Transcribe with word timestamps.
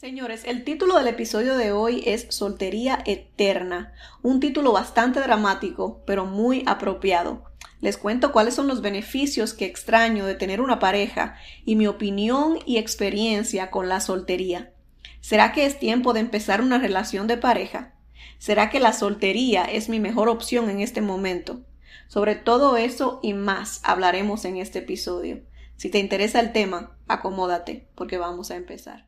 Señores, 0.00 0.44
el 0.44 0.62
título 0.62 0.96
del 0.96 1.08
episodio 1.08 1.56
de 1.56 1.72
hoy 1.72 2.04
es 2.06 2.28
Soltería 2.28 3.02
Eterna, 3.04 3.94
un 4.22 4.38
título 4.38 4.70
bastante 4.70 5.18
dramático, 5.18 6.04
pero 6.06 6.24
muy 6.24 6.62
apropiado. 6.66 7.42
Les 7.80 7.96
cuento 7.96 8.30
cuáles 8.30 8.54
son 8.54 8.68
los 8.68 8.80
beneficios 8.80 9.54
que 9.54 9.64
extraño 9.64 10.24
de 10.24 10.36
tener 10.36 10.60
una 10.60 10.78
pareja 10.78 11.34
y 11.64 11.74
mi 11.74 11.88
opinión 11.88 12.60
y 12.64 12.76
experiencia 12.76 13.72
con 13.72 13.88
la 13.88 13.98
soltería. 14.00 14.72
¿Será 15.20 15.50
que 15.50 15.66
es 15.66 15.80
tiempo 15.80 16.12
de 16.12 16.20
empezar 16.20 16.60
una 16.60 16.78
relación 16.78 17.26
de 17.26 17.36
pareja? 17.36 17.96
¿Será 18.38 18.70
que 18.70 18.78
la 18.78 18.92
soltería 18.92 19.64
es 19.64 19.88
mi 19.88 19.98
mejor 19.98 20.28
opción 20.28 20.70
en 20.70 20.78
este 20.78 21.00
momento? 21.00 21.62
Sobre 22.06 22.36
todo 22.36 22.76
eso 22.76 23.18
y 23.20 23.34
más 23.34 23.80
hablaremos 23.82 24.44
en 24.44 24.58
este 24.58 24.78
episodio. 24.78 25.40
Si 25.74 25.90
te 25.90 25.98
interesa 25.98 26.38
el 26.38 26.52
tema, 26.52 26.96
acomódate, 27.08 27.88
porque 27.96 28.16
vamos 28.16 28.52
a 28.52 28.56
empezar. 28.56 29.07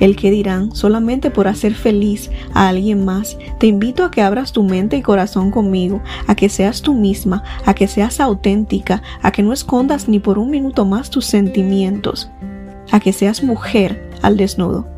el 0.00 0.16
que 0.16 0.30
dirán 0.30 0.74
solamente 0.74 1.30
por 1.30 1.48
hacer 1.48 1.74
feliz 1.74 2.30
a 2.52 2.68
alguien 2.68 3.04
más. 3.04 3.36
Te 3.58 3.66
invito 3.66 4.04
a 4.04 4.10
que 4.10 4.22
abras 4.22 4.52
tu 4.52 4.62
mente 4.62 4.96
y 4.96 5.02
corazón 5.02 5.50
conmigo, 5.50 6.02
a 6.26 6.34
que 6.34 6.48
seas 6.48 6.82
tú 6.82 6.94
misma, 6.94 7.42
a 7.64 7.74
que 7.74 7.88
seas 7.88 8.20
auténtica, 8.20 9.02
a 9.22 9.32
que 9.32 9.42
no 9.42 9.52
escondas 9.52 10.08
ni 10.08 10.18
por 10.18 10.38
un 10.38 10.50
minuto 10.50 10.84
más 10.84 11.10
tus 11.10 11.24
sentimientos, 11.26 12.28
a 12.90 13.00
que 13.00 13.12
seas 13.12 13.42
mujer 13.42 14.10
al 14.22 14.36
desnudo. 14.36 14.88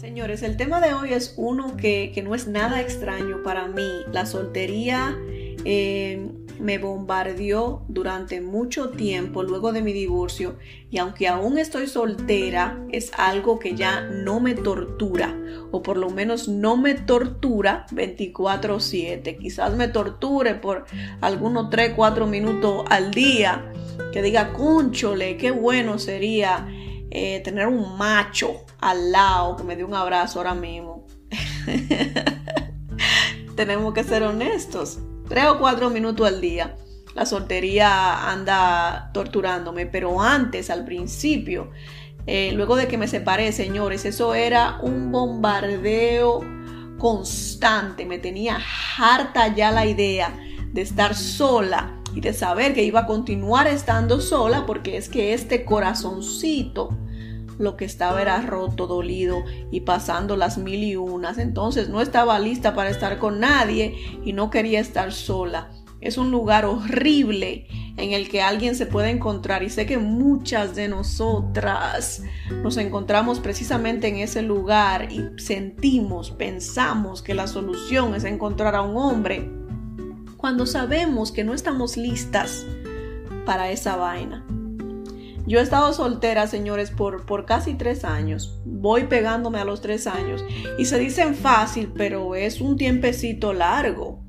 Señores, 0.00 0.42
el 0.42 0.56
tema 0.56 0.80
de 0.80 0.92
hoy 0.94 1.12
es 1.12 1.34
uno 1.36 1.76
que, 1.76 2.20
no 2.24 2.34
es 2.34 2.46
nada 2.46 2.80
extraño 2.80 3.42
para 3.42 3.68
mí, 3.68 3.88
la 4.12 4.26
soltería. 4.26 5.16
Eh, 5.64 6.26
me 6.60 6.78
bombardeó 6.78 7.82
durante 7.88 8.40
mucho 8.40 8.90
tiempo 8.90 9.42
luego 9.42 9.72
de 9.72 9.82
mi 9.82 9.92
divorcio 9.92 10.56
y 10.90 10.98
aunque 10.98 11.28
aún 11.28 11.58
estoy 11.58 11.86
soltera, 11.86 12.84
es 12.90 13.12
algo 13.16 13.58
que 13.58 13.74
ya 13.74 14.02
no 14.02 14.40
me 14.40 14.54
tortura 14.54 15.36
o 15.70 15.82
por 15.82 15.96
lo 15.96 16.10
menos 16.10 16.48
no 16.48 16.76
me 16.76 16.94
tortura 16.94 17.86
24/7. 17.90 19.38
Quizás 19.38 19.74
me 19.74 19.88
torture 19.88 20.54
por 20.54 20.84
algunos 21.20 21.70
3, 21.70 21.94
4 21.96 22.26
minutos 22.26 22.84
al 22.90 23.10
día 23.10 23.72
que 24.12 24.22
diga, 24.22 24.52
conchole, 24.52 25.36
qué 25.36 25.50
bueno 25.50 25.98
sería 25.98 26.68
eh, 27.10 27.40
tener 27.40 27.66
un 27.66 27.96
macho 27.96 28.64
al 28.80 29.12
lado 29.12 29.56
que 29.56 29.64
me 29.64 29.76
dé 29.76 29.84
un 29.84 29.94
abrazo 29.94 30.40
ahora 30.40 30.54
mismo. 30.54 31.06
Tenemos 33.56 33.94
que 33.94 34.04
ser 34.04 34.22
honestos 34.22 35.00
tres 35.30 35.46
o 35.46 35.58
cuatro 35.58 35.90
minutos 35.90 36.26
al 36.26 36.40
día. 36.40 36.76
La 37.14 37.24
soltería 37.24 38.30
anda 38.30 39.10
torturándome, 39.14 39.86
pero 39.86 40.20
antes, 40.20 40.70
al 40.70 40.84
principio, 40.84 41.70
eh, 42.26 42.50
luego 42.52 42.74
de 42.74 42.88
que 42.88 42.98
me 42.98 43.06
separé, 43.06 43.52
señores, 43.52 44.04
eso 44.04 44.34
era 44.34 44.80
un 44.82 45.12
bombardeo 45.12 46.40
constante. 46.98 48.06
Me 48.06 48.18
tenía 48.18 48.58
harta 48.98 49.54
ya 49.54 49.70
la 49.70 49.86
idea 49.86 50.36
de 50.72 50.82
estar 50.82 51.14
sola 51.14 51.96
y 52.12 52.20
de 52.20 52.32
saber 52.32 52.74
que 52.74 52.82
iba 52.82 53.00
a 53.00 53.06
continuar 53.06 53.68
estando 53.68 54.20
sola 54.20 54.66
porque 54.66 54.96
es 54.96 55.08
que 55.08 55.32
este 55.32 55.64
corazoncito 55.64 56.90
lo 57.60 57.76
que 57.76 57.84
estaba 57.84 58.20
era 58.20 58.40
roto, 58.40 58.86
dolido 58.86 59.44
y 59.70 59.82
pasando 59.82 60.36
las 60.36 60.58
mil 60.58 60.82
y 60.82 60.96
unas. 60.96 61.38
Entonces 61.38 61.88
no 61.88 62.00
estaba 62.00 62.38
lista 62.40 62.74
para 62.74 62.90
estar 62.90 63.18
con 63.18 63.38
nadie 63.38 64.20
y 64.24 64.32
no 64.32 64.50
quería 64.50 64.80
estar 64.80 65.12
sola. 65.12 65.70
Es 66.00 66.16
un 66.16 66.30
lugar 66.30 66.64
horrible 66.64 67.68
en 67.98 68.12
el 68.12 68.30
que 68.30 68.40
alguien 68.40 68.74
se 68.74 68.86
puede 68.86 69.10
encontrar 69.10 69.62
y 69.62 69.68
sé 69.68 69.84
que 69.84 69.98
muchas 69.98 70.74
de 70.74 70.88
nosotras 70.88 72.22
nos 72.62 72.78
encontramos 72.78 73.38
precisamente 73.38 74.08
en 74.08 74.16
ese 74.16 74.40
lugar 74.40 75.12
y 75.12 75.38
sentimos, 75.38 76.30
pensamos 76.30 77.20
que 77.20 77.34
la 77.34 77.46
solución 77.46 78.14
es 78.14 78.24
encontrar 78.24 78.74
a 78.74 78.80
un 78.80 78.96
hombre 78.96 79.50
cuando 80.38 80.64
sabemos 80.64 81.32
que 81.32 81.44
no 81.44 81.52
estamos 81.52 81.98
listas 81.98 82.64
para 83.44 83.70
esa 83.70 83.96
vaina. 83.96 84.46
Yo 85.50 85.58
he 85.58 85.62
estado 85.62 85.92
soltera, 85.92 86.46
señores, 86.46 86.92
por, 86.92 87.26
por 87.26 87.44
casi 87.44 87.74
tres 87.74 88.04
años. 88.04 88.60
Voy 88.64 89.08
pegándome 89.08 89.58
a 89.58 89.64
los 89.64 89.80
tres 89.80 90.06
años. 90.06 90.44
Y 90.78 90.84
se 90.84 90.96
dicen 90.96 91.34
fácil, 91.34 91.92
pero 91.92 92.36
es 92.36 92.60
un 92.60 92.76
tiempecito 92.76 93.52
largo. 93.52 94.22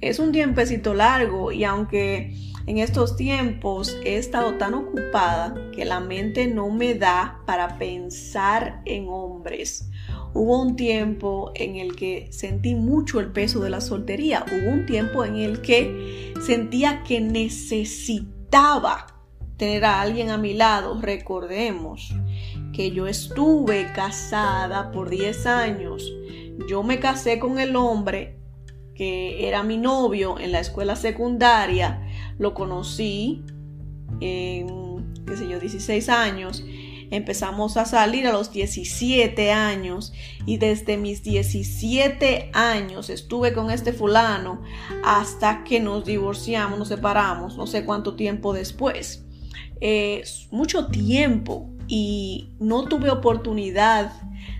Es 0.00 0.20
un 0.20 0.30
tiempecito 0.30 0.94
largo 0.94 1.50
y 1.50 1.64
aunque 1.64 2.36
en 2.68 2.78
estos 2.78 3.16
tiempos 3.16 3.98
he 4.04 4.16
estado 4.16 4.58
tan 4.58 4.74
ocupada 4.74 5.56
que 5.74 5.84
la 5.84 5.98
mente 5.98 6.46
no 6.46 6.70
me 6.70 6.94
da 6.94 7.42
para 7.46 7.76
pensar 7.76 8.80
en 8.84 9.08
hombres. 9.08 9.90
Hubo 10.34 10.62
un 10.62 10.76
tiempo 10.76 11.50
en 11.56 11.74
el 11.74 11.96
que 11.96 12.28
sentí 12.30 12.76
mucho 12.76 13.18
el 13.18 13.32
peso 13.32 13.58
de 13.58 13.70
la 13.70 13.80
soltería. 13.80 14.44
Hubo 14.46 14.70
un 14.70 14.86
tiempo 14.86 15.24
en 15.24 15.34
el 15.34 15.62
que 15.62 16.32
sentía 16.46 17.02
que 17.02 17.20
necesitaba 17.20 19.08
tener 19.60 19.84
a 19.84 20.00
alguien 20.00 20.30
a 20.30 20.38
mi 20.38 20.54
lado, 20.54 20.98
recordemos 21.02 22.14
que 22.72 22.92
yo 22.92 23.06
estuve 23.06 23.92
casada 23.92 24.90
por 24.90 25.10
10 25.10 25.44
años. 25.44 26.10
Yo 26.66 26.82
me 26.82 26.98
casé 26.98 27.38
con 27.38 27.58
el 27.58 27.76
hombre 27.76 28.38
que 28.94 29.46
era 29.46 29.62
mi 29.62 29.76
novio 29.76 30.38
en 30.38 30.52
la 30.52 30.60
escuela 30.60 30.96
secundaria. 30.96 32.08
Lo 32.38 32.54
conocí 32.54 33.44
en, 34.20 35.12
qué 35.26 35.36
sé 35.36 35.46
yo, 35.46 35.60
16 35.60 36.08
años. 36.08 36.64
Empezamos 37.10 37.76
a 37.76 37.84
salir 37.84 38.26
a 38.26 38.32
los 38.32 38.52
17 38.52 39.52
años 39.52 40.14
y 40.46 40.56
desde 40.56 40.96
mis 40.96 41.22
17 41.22 42.50
años 42.54 43.10
estuve 43.10 43.52
con 43.52 43.70
este 43.70 43.92
fulano 43.92 44.62
hasta 45.04 45.64
que 45.64 45.80
nos 45.80 46.06
divorciamos, 46.06 46.78
nos 46.78 46.88
separamos, 46.88 47.58
no 47.58 47.66
sé 47.66 47.84
cuánto 47.84 48.14
tiempo 48.14 48.54
después. 48.54 49.26
Eh, 49.80 50.24
mucho 50.50 50.86
tiempo 50.88 51.70
y 51.88 52.50
no 52.60 52.84
tuve 52.84 53.10
oportunidad 53.10 54.12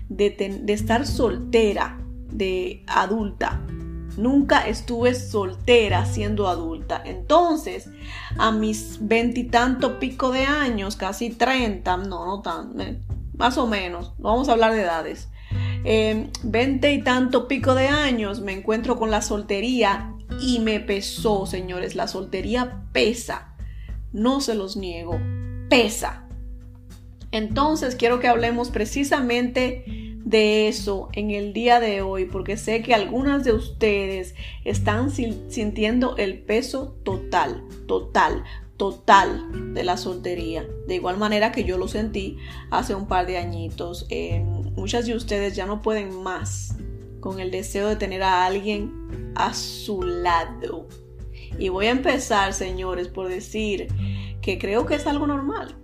de, 0.09 0.63
estar 0.67 1.07
soltera 1.07 1.97
de 2.31 2.83
adulta. 2.87 3.61
Nunca 4.17 4.67
estuve 4.67 5.15
soltera 5.15 6.05
siendo 6.05 6.49
adulta. 6.49 7.01
Entonces, 7.05 7.89
a 8.37 8.51
mis 8.51 8.97
veintitantos 9.01 9.93
pico 9.93 10.31
de 10.31 10.45
años, 10.45 10.97
casi 10.97 11.29
treinta, 11.29 11.95
no, 11.95 12.25
no 12.25 12.41
tan, 12.41 12.79
eh, 12.81 12.99
más 13.37 13.57
o 13.57 13.67
menos, 13.67 14.13
vamos 14.17 14.49
a 14.49 14.53
hablar 14.53 14.73
de 14.73 14.81
edades. 14.81 15.29
Eh, 15.83 16.29
veinte 16.43 16.93
y 16.93 17.01
tanto 17.01 17.47
pico 17.47 17.73
de 17.73 17.87
años 17.87 18.41
me 18.41 18.53
encuentro 18.53 18.97
con 18.97 19.09
la 19.09 19.21
soltería 19.21 20.13
y 20.39 20.59
me 20.59 20.79
pesó, 20.79 21.45
señores. 21.45 21.95
La 21.95 22.07
soltería 22.07 22.83
pesa 22.91 23.50
no 24.13 24.41
se 24.41 24.55
los 24.55 24.77
niego, 24.77 25.19
pesa. 25.69 26.27
Entonces 27.31 27.95
quiero 27.95 28.19
que 28.19 28.27
hablemos 28.27 28.69
precisamente 28.69 29.85
de 30.23 30.67
eso 30.67 31.09
en 31.13 31.31
el 31.31 31.53
día 31.53 31.79
de 31.79 32.01
hoy, 32.01 32.25
porque 32.25 32.57
sé 32.57 32.81
que 32.81 32.93
algunas 32.93 33.43
de 33.43 33.53
ustedes 33.53 34.35
están 34.65 35.09
sintiendo 35.11 36.15
el 36.17 36.39
peso 36.39 36.95
total, 37.03 37.63
total, 37.87 38.43
total 38.77 39.73
de 39.73 39.83
la 39.83 39.97
soltería. 39.97 40.67
De 40.87 40.95
igual 40.95 41.17
manera 41.17 41.51
que 41.51 41.63
yo 41.63 41.77
lo 41.77 41.87
sentí 41.87 42.37
hace 42.69 42.95
un 42.95 43.07
par 43.07 43.25
de 43.25 43.37
añitos. 43.37 44.07
Muchas 44.75 45.05
de 45.05 45.15
ustedes 45.15 45.55
ya 45.55 45.65
no 45.65 45.81
pueden 45.81 46.21
más 46.21 46.75
con 47.19 47.39
el 47.39 47.51
deseo 47.51 47.87
de 47.87 47.95
tener 47.95 48.23
a 48.23 48.45
alguien 48.45 49.31
a 49.35 49.53
su 49.53 50.01
lado. 50.03 50.87
Y 51.57 51.69
voy 51.69 51.87
a 51.87 51.91
empezar, 51.91 52.53
señores, 52.53 53.07
por 53.07 53.27
decir 53.27 53.87
que 54.41 54.57
creo 54.57 54.85
que 54.85 54.95
es 54.95 55.07
algo 55.07 55.27
normal. 55.27 55.75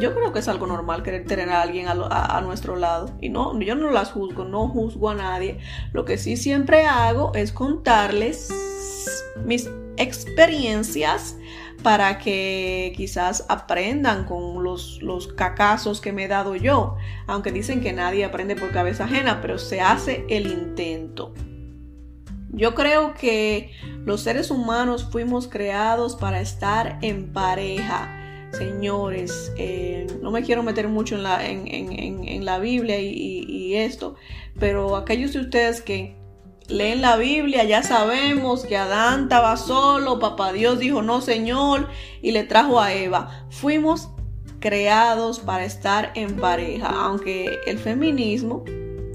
Yo 0.00 0.14
creo 0.14 0.32
que 0.32 0.38
es 0.38 0.48
algo 0.48 0.66
normal 0.66 1.02
querer 1.02 1.26
tener 1.26 1.50
a 1.50 1.62
alguien 1.62 1.86
a, 1.88 2.40
nuestro 2.42 2.76
lado. 2.76 3.10
Y 3.20 3.28
no, 3.28 3.58
yo 3.60 3.74
no 3.74 3.90
las 3.90 4.12
juzgo, 4.12 4.44
no 4.44 4.68
juzgo 4.68 5.10
a 5.10 5.14
nadie. 5.14 5.58
Lo 5.92 6.04
que 6.04 6.16
sí 6.16 6.36
siempre 6.36 6.86
hago 6.86 7.32
es 7.34 7.52
contarles 7.52 8.48
mis 9.44 9.68
experiencias 9.96 11.36
para 11.82 12.18
que 12.18 12.92
quizás 12.96 13.44
aprendan 13.48 14.24
con 14.24 14.62
los, 14.62 15.02
los 15.02 15.28
cacazos 15.28 16.00
que 16.00 16.12
me 16.12 16.24
he 16.24 16.28
dado 16.28 16.54
yo, 16.54 16.96
aunque 17.26 17.52
dicen 17.52 17.80
que 17.80 17.92
nadie 17.92 18.24
aprende 18.24 18.54
por 18.54 18.70
cabeza 18.70 19.04
ajena, 19.04 19.40
pero 19.40 19.58
se 19.58 19.80
hace 19.80 20.24
el 20.28 20.46
intento. 20.46 21.34
Yo 22.52 22.74
creo 22.74 23.14
que 23.14 23.72
los 24.04 24.22
seres 24.22 24.50
humanos 24.50 25.08
fuimos 25.10 25.48
creados 25.48 26.16
para 26.16 26.40
estar 26.40 26.98
en 27.02 27.32
pareja. 27.32 28.16
Señores, 28.52 29.52
eh, 29.56 30.06
no 30.20 30.30
me 30.30 30.42
quiero 30.42 30.62
meter 30.62 30.88
mucho 30.88 31.14
en 31.14 31.22
la, 31.22 31.46
en, 31.46 32.44
la 32.44 32.58
Biblia 32.58 32.98
y 32.98 33.76
esto, 33.76 34.16
pero 34.58 34.96
aquellos 34.96 35.32
de 35.32 35.40
ustedes 35.40 35.80
que 35.80 36.20
leen 36.70 37.02
la 37.02 37.16
Biblia, 37.16 37.64
ya 37.64 37.82
sabemos 37.82 38.64
que 38.64 38.76
Adán 38.76 39.24
estaba 39.24 39.56
solo, 39.56 40.18
papá 40.18 40.52
Dios 40.52 40.78
dijo 40.78 41.02
no 41.02 41.20
Señor 41.20 41.88
y 42.22 42.32
le 42.32 42.44
trajo 42.44 42.80
a 42.80 42.92
Eva. 42.94 43.46
Fuimos 43.50 44.08
creados 44.60 45.40
para 45.40 45.64
estar 45.64 46.12
en 46.14 46.36
pareja, 46.36 46.88
aunque 46.88 47.58
el 47.66 47.78
feminismo, 47.78 48.64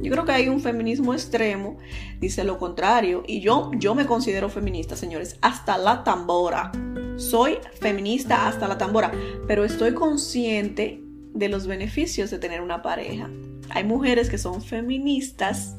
yo 0.06 0.12
creo 0.12 0.26
que 0.26 0.32
hay 0.32 0.50
un 0.50 0.62
feminismo 0.62 1.14
extremo, 1.14 1.78
dice 2.20 2.44
lo 2.44 2.58
contrario, 2.58 3.24
y 3.28 3.42
yo, 3.42 3.72
yo 3.78 3.96
me 3.96 4.06
considero 4.06 4.50
feminista, 4.50 4.96
señores, 4.96 5.38
hasta 5.42 5.78
la 5.78 6.04
tambora. 6.04 6.72
Soy 7.18 7.58
feminista 7.80 8.48
hasta 8.48 8.68
la 8.68 8.78
tambora, 8.78 9.12
pero 9.48 9.64
estoy 9.66 9.94
consciente 9.94 11.02
de 11.34 11.50
los 11.50 11.68
beneficios 11.68 12.30
de 12.32 12.40
tener 12.40 12.62
una 12.62 12.82
pareja. 12.82 13.30
Hay 13.70 13.84
mujeres 13.84 14.30
que 14.30 14.38
son 14.38 14.62
feministas 14.62 15.76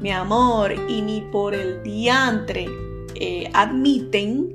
mi 0.00 0.10
amor, 0.10 0.72
y 0.88 1.02
ni 1.02 1.20
por 1.20 1.54
el 1.54 1.82
diantre 1.82 2.66
eh, 3.14 3.50
admiten 3.52 4.48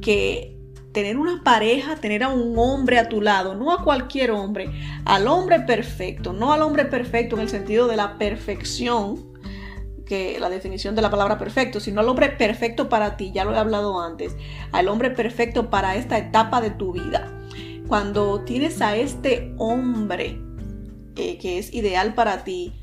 que 0.00 0.57
tener 0.98 1.16
una 1.16 1.44
pareja, 1.44 1.94
tener 1.94 2.24
a 2.24 2.28
un 2.28 2.58
hombre 2.58 2.98
a 2.98 3.08
tu 3.08 3.20
lado, 3.20 3.54
no 3.54 3.72
a 3.72 3.84
cualquier 3.84 4.32
hombre, 4.32 4.68
al 5.04 5.28
hombre 5.28 5.60
perfecto, 5.60 6.32
no 6.32 6.52
al 6.52 6.60
hombre 6.60 6.86
perfecto 6.86 7.36
en 7.36 7.42
el 7.42 7.48
sentido 7.48 7.86
de 7.86 7.94
la 7.94 8.18
perfección, 8.18 9.32
que 10.04 10.40
la 10.40 10.50
definición 10.50 10.96
de 10.96 11.02
la 11.02 11.08
palabra 11.08 11.38
perfecto, 11.38 11.78
sino 11.78 12.00
al 12.00 12.08
hombre 12.08 12.30
perfecto 12.30 12.88
para 12.88 13.16
ti, 13.16 13.30
ya 13.32 13.44
lo 13.44 13.54
he 13.54 13.58
hablado 13.58 14.00
antes, 14.00 14.34
al 14.72 14.88
hombre 14.88 15.10
perfecto 15.10 15.70
para 15.70 15.94
esta 15.94 16.18
etapa 16.18 16.60
de 16.60 16.70
tu 16.70 16.92
vida. 16.92 17.32
Cuando 17.86 18.40
tienes 18.40 18.82
a 18.82 18.96
este 18.96 19.54
hombre 19.56 20.40
eh, 21.14 21.38
que 21.38 21.58
es 21.58 21.72
ideal 21.72 22.14
para 22.14 22.42
ti, 22.42 22.74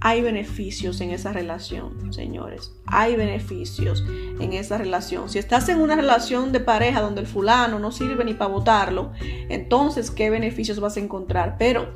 hay 0.00 0.22
beneficios 0.22 1.00
en 1.02 1.10
esa 1.10 1.32
relación, 1.32 2.12
señores. 2.12 2.72
Hay 2.86 3.16
beneficios 3.16 4.02
en 4.08 4.54
esa 4.54 4.78
relación. 4.78 5.28
Si 5.28 5.38
estás 5.38 5.68
en 5.68 5.78
una 5.78 5.94
relación 5.94 6.52
de 6.52 6.60
pareja 6.60 7.02
donde 7.02 7.20
el 7.20 7.26
fulano 7.26 7.78
no 7.78 7.92
sirve 7.92 8.24
ni 8.24 8.32
para 8.32 8.50
votarlo, 8.50 9.12
entonces, 9.50 10.10
¿qué 10.10 10.30
beneficios 10.30 10.80
vas 10.80 10.96
a 10.96 11.00
encontrar? 11.00 11.56
Pero 11.58 11.92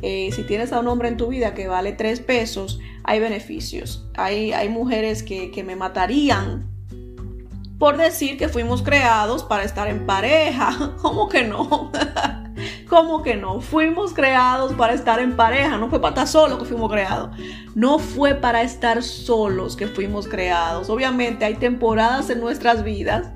eh, 0.00 0.30
si 0.32 0.44
tienes 0.44 0.72
a 0.72 0.78
un 0.78 0.86
hombre 0.86 1.08
en 1.08 1.16
tu 1.16 1.26
vida 1.26 1.52
que 1.54 1.66
vale 1.66 1.92
tres 1.92 2.20
pesos, 2.20 2.78
hay 3.02 3.18
beneficios. 3.18 4.08
Hay, 4.14 4.52
hay 4.52 4.68
mujeres 4.68 5.24
que, 5.24 5.50
que 5.50 5.64
me 5.64 5.74
matarían 5.74 6.70
por 7.80 7.96
decir 7.96 8.36
que 8.38 8.48
fuimos 8.48 8.82
creados 8.82 9.42
para 9.42 9.64
estar 9.64 9.88
en 9.88 10.06
pareja. 10.06 10.94
¿Cómo 11.02 11.28
que 11.28 11.42
no? 11.42 11.90
¿Cómo 12.90 13.22
que 13.22 13.36
no? 13.36 13.60
Fuimos 13.60 14.12
creados 14.12 14.72
para 14.72 14.94
estar 14.94 15.20
en 15.20 15.36
pareja, 15.36 15.78
no 15.78 15.88
fue 15.88 16.00
para 16.00 16.10
estar 16.10 16.26
solo 16.26 16.58
que 16.58 16.64
fuimos 16.64 16.90
creados. 16.90 17.30
No 17.76 18.00
fue 18.00 18.34
para 18.34 18.62
estar 18.62 19.04
solos 19.04 19.76
que 19.76 19.86
fuimos 19.86 20.26
creados. 20.26 20.90
Obviamente 20.90 21.44
hay 21.44 21.54
temporadas 21.54 22.30
en 22.30 22.40
nuestras 22.40 22.82
vidas 22.82 23.30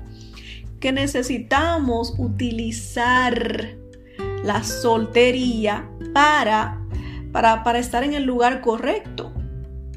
que 0.81 0.91
necesitamos 0.91 2.15
utilizar 2.17 3.77
la 4.43 4.61
soltería 4.61 5.89
para, 6.13 6.85
para, 7.31 7.63
para 7.63 7.79
estar 7.79 8.03
en 8.03 8.13
el 8.13 8.25
lugar 8.25 8.59
correcto. 8.59 9.31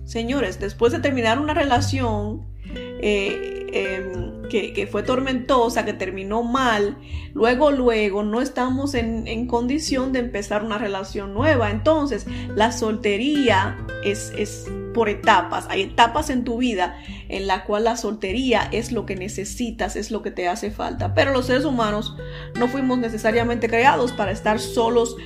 Señores, 0.04 0.60
después 0.60 0.92
de 0.92 1.00
terminar 1.00 1.40
una 1.40 1.52
relación, 1.52 2.46
eh, 2.72 3.57
em, 3.72 4.42
que, 4.48 4.88
fue 4.90 5.02
tormentosa, 5.02 5.84
que 5.84 5.92
terminó 5.92 6.42
mal, 6.42 6.96
luego, 7.34 7.70
luego 7.70 8.22
no 8.22 8.40
estamos 8.40 8.94
en, 8.94 9.46
condición 9.46 10.12
de 10.12 10.20
empezar 10.20 10.64
una 10.64 10.78
relación 10.78 11.34
nueva. 11.34 11.70
Entonces, 11.70 12.26
la 12.54 12.72
soltería 12.72 13.78
es, 14.04 14.32
es 14.36 14.66
por 14.94 15.08
etapas. 15.08 15.66
Hay 15.68 15.82
etapas 15.82 16.30
en 16.30 16.44
tu 16.44 16.58
vida 16.58 16.98
en 17.28 17.46
la 17.46 17.64
cual 17.64 17.84
la 17.84 17.96
soltería 17.96 18.68
es 18.72 18.90
lo 18.90 19.06
que 19.06 19.16
necesitas, 19.16 19.96
es 19.96 20.10
lo 20.10 20.22
que 20.22 20.30
te 20.30 20.48
hace 20.48 20.70
falta. 20.70 21.14
Pero 21.14 21.32
los 21.32 21.46
seres 21.46 21.64
humanos 21.64 22.16
no 22.58 22.68
fuimos 22.68 22.98
necesariamente 22.98 23.68
creados 23.68 24.12
para 24.12 24.32
estar 24.32 24.58
solos 24.58 25.16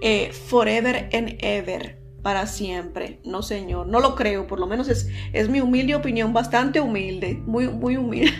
eh, 0.00 0.30
forever 0.32 1.08
and 1.12 1.36
ever 1.40 1.97
para 2.28 2.46
siempre. 2.46 3.20
No, 3.24 3.40
señor, 3.40 3.86
no 3.86 4.00
lo 4.00 4.14
creo, 4.14 4.46
por 4.46 4.60
lo 4.60 4.66
menos 4.66 4.90
es, 4.90 5.08
es 5.32 5.48
mi 5.48 5.62
humilde 5.62 5.94
opinión, 5.94 6.34
bastante 6.34 6.78
humilde, 6.78 7.42
muy, 7.46 7.68
muy 7.68 7.96
humilde. 7.96 8.34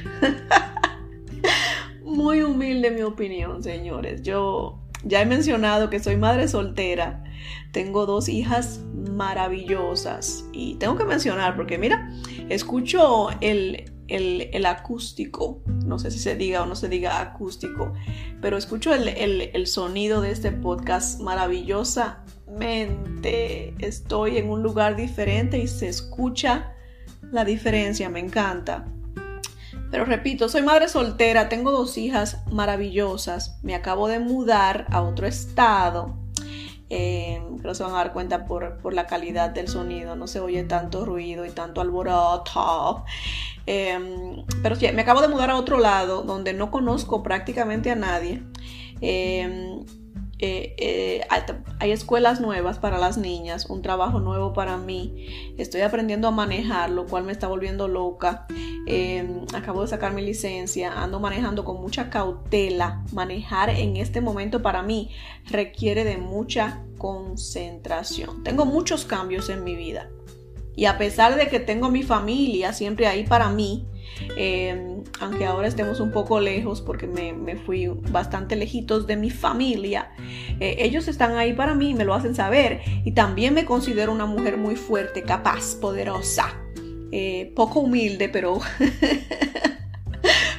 muy 2.05 2.43
humilde 2.43 2.91
mi 2.91 3.01
opinión, 3.01 3.63
señores. 3.63 4.21
Yo 4.21 4.83
ya 5.05 5.23
he 5.23 5.25
mencionado 5.25 5.89
que 5.89 6.01
soy 6.01 6.19
madre 6.19 6.49
soltera, 6.49 7.25
tengo 7.73 8.05
dos 8.05 8.29
hijas 8.29 8.83
maravillosas 9.11 10.45
y 10.53 10.75
tengo 10.75 10.99
que 10.99 11.07
mencionar 11.07 11.57
porque 11.57 11.79
mira, 11.79 12.13
escucho 12.51 13.29
el, 13.41 13.91
el, 14.09 14.67
acústico, 14.67 15.63
no 15.87 15.99
sé 15.99 16.11
si 16.11 16.19
se 16.19 16.37
diga 16.37 16.63
o 16.63 16.67
no 16.67 16.77
se 16.77 16.91
diga 16.91 17.23
acústico, 17.23 17.95
pero 18.43 18.59
escucho 18.59 18.93
el, 18.93 19.09
el 19.09 19.67
sonido 19.67 20.21
de 20.21 20.33
este 20.33 20.53
podcast 20.53 21.23
maravillosa 21.23 22.23
estoy 22.61 24.39
en 24.39 24.51
un 24.51 24.63
lugar 24.63 24.97
diferente 24.97 25.59
y 25.59 25.69
se 25.69 25.89
escucha 25.89 26.75
la 27.31 27.45
diferencia, 27.45 28.09
me 28.09 28.21
encanta. 28.21 28.87
Pero 29.91 30.05
repito, 30.05 30.49
soy 30.49 30.63
madre 30.63 30.89
soltera, 30.89 31.49
tengo 31.49 31.73
dos 31.73 31.97
hijas 31.97 32.43
maravillosas, 32.51 33.59
me 33.63 33.75
acabo 33.75 34.09
de 34.09 34.19
mudar 34.19 34.87
a 34.91 35.03
otro 35.03 35.27
estado. 35.27 36.17
Eh, 36.91 37.43
creo 37.59 37.73
que 37.73 37.75
se 37.75 37.83
van 37.83 37.93
a 37.93 37.99
dar 37.99 38.13
cuenta 38.13 38.47
por, 38.47 38.79
por, 38.79 38.95
la 38.95 39.07
calidad 39.07 39.51
del 39.51 39.69
sonido, 39.69 40.17
no 40.17 40.27
se 40.27 40.41
oye 40.41 40.65
tanto 40.65 41.05
ruido 41.05 41.45
y 41.45 41.51
tanto 41.51 41.81
alboroto. 41.81 43.05
Em, 43.67 44.45
pero 44.63 44.77
sí, 44.77 44.91
me 44.93 45.03
acabo 45.03 45.21
de 45.21 45.29
mudar 45.29 45.51
a 45.51 45.57
otro 45.57 45.79
lado 45.79 46.23
donde 46.23 46.55
no 46.55 46.71
conozco 46.71 47.23
prácticamente 47.23 47.91
a 47.91 47.97
nadie. 47.97 48.43
Em, 49.03 49.85
eh, 50.39 50.75
eh, 50.79 51.27
hay 51.81 51.91
escuelas 51.91 52.41
nuevas 52.41 52.79
para 52.79 52.99
las 52.99 53.19
niñas, 53.19 53.67
un 53.67 53.83
trabajo 53.83 54.21
nuevo 54.21 54.53
para 54.53 54.77
mí, 54.77 55.55
estoy 55.59 55.81
aprendiendo 55.81 56.29
a 56.29 56.31
manejar, 56.31 56.91
lo 56.91 57.07
cual 57.07 57.25
me 57.25 57.33
está 57.33 57.49
volviendo 57.49 57.89
loca. 57.89 58.47
Em, 58.87 59.45
acabo 59.55 59.83
de 59.83 59.89
sacar 59.89 60.13
mi 60.13 60.23
licencia, 60.23 60.93
ando 60.93 61.21
manejando 61.21 61.65
con 61.65 61.81
mucha 61.81 62.11
cautela. 62.11 63.05
Manejar 63.13 63.71
en 63.71 63.97
este 63.97 64.21
momento 64.21 64.63
para 64.63 64.83
mí 64.83 65.11
requiere 65.51 66.05
de 66.05 66.19
mucha 66.19 66.83
concentración. 66.99 68.43
Tengo 68.45 68.65
muchos 68.65 69.05
cambios 69.05 69.49
en 69.49 69.65
mi 69.65 69.77
vida 69.77 70.09
y 70.79 70.85
a 70.85 70.97
pesar 70.97 71.35
de 71.35 71.49
que 71.49 71.59
tengo 71.59 71.91
mi 71.91 72.05
familia 72.05 72.73
siempre 72.73 73.09
ahí 73.09 73.25
para 73.25 73.49
mí, 73.49 73.85
Em, 74.37 75.03
aunque 75.21 75.47
ahora 75.47 75.69
estemos 75.69 76.01
un 76.01 76.11
poco 76.11 76.41
lejos 76.41 76.81
porque 76.81 77.07
me, 77.07 77.57
fui 77.57 77.87
bastante 77.87 78.57
lejitos 78.57 79.07
de 79.07 79.17
mi 79.17 79.31
familia, 79.31 80.11
eh, 80.61 80.77
ellos 80.81 81.09
están 81.09 81.37
ahí 81.37 81.53
para 81.53 81.75
mí, 81.75 81.95
me 81.95 82.05
lo 82.05 82.15
hacen 82.15 82.35
saber. 82.35 82.81
Y 83.05 83.13
también 83.13 83.55
me 83.55 83.65
considero 83.65 84.13
una 84.13 84.27
mujer 84.27 84.57
muy 84.57 84.77
fuerte, 84.77 85.23
capaz, 85.23 85.75
poderosa, 85.75 86.55
eh, 87.13 87.53
poco 87.57 87.81
humilde, 87.81 88.29
pero 88.29 88.59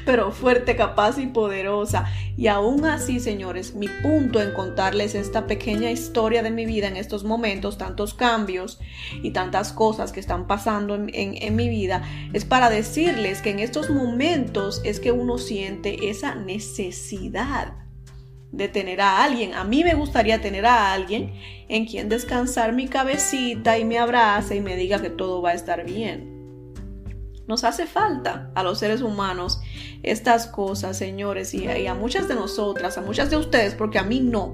pero 0.10 0.32
fuerte, 0.32 0.76
capaz 0.76 1.20
y 1.20 1.28
poderosa. 1.28 2.12
Y 2.36 2.48
aún 2.48 2.84
así, 2.84 3.20
señores, 3.20 3.76
mi 3.76 3.88
punto 3.88 4.42
en 4.42 4.54
contarles 4.54 5.14
esta 5.14 5.46
pequeña 5.46 5.92
historia 5.92 6.42
de 6.42 6.50
mi 6.50 6.66
vida 6.66 6.88
en 6.88 6.98
estos 6.98 7.24
momentos, 7.24 7.78
tantos 7.78 8.16
cambios 8.16 8.80
y 9.22 9.34
tantas 9.34 9.72
cosas 9.72 10.12
que 10.12 10.20
están 10.20 10.48
pasando 10.48 10.96
en, 10.96 11.56
mi 11.56 11.70
vida, 11.70 12.02
es 12.34 12.44
para 12.44 12.72
decirles 12.72 13.44
que 13.44 13.52
en 13.52 13.60
estos 13.60 13.92
momentos 13.92 14.82
es 14.84 15.00
que 15.00 15.12
uno 15.12 15.38
siente 15.38 16.10
esa 16.10 16.34
necesidad 16.34 17.74
de 18.52 18.68
tener 18.68 19.02
a 19.02 19.24
alguien. 19.24 19.54
A 19.54 19.64
mí 19.64 19.84
me 19.84 19.94
gustaría 19.94 20.42
tener 20.42 20.66
a 20.66 20.92
alguien 20.92 21.36
en 21.68 21.86
quien 21.86 22.10
descansar 22.10 22.74
mi 22.74 22.88
cabecita 22.88 23.78
y 23.78 23.86
me 23.86 24.00
abrace 24.00 24.56
y 24.56 24.62
me 24.62 24.76
diga 24.76 25.04
que 25.04 25.12
todo 25.12 25.44
va 25.44 25.52
a 25.52 25.54
estar 25.54 25.86
bien. 25.86 26.39
Nos 27.50 27.64
hace 27.64 27.88
falta 27.88 28.52
a 28.54 28.62
los 28.62 28.78
seres 28.78 29.02
humanos 29.02 29.60
estas 30.04 30.46
cosas, 30.46 30.96
señores, 30.96 31.56
y, 31.56 31.68
a 31.88 31.96
muchas 31.96 32.28
de 32.28 32.36
nosotras, 32.36 33.00
a 33.00 33.02
muchas 33.02 33.32
de 33.32 33.38
ustedes, 33.38 33.74
porque 33.74 33.98
a 33.98 34.04
mí 34.04 34.20
no. 34.20 34.54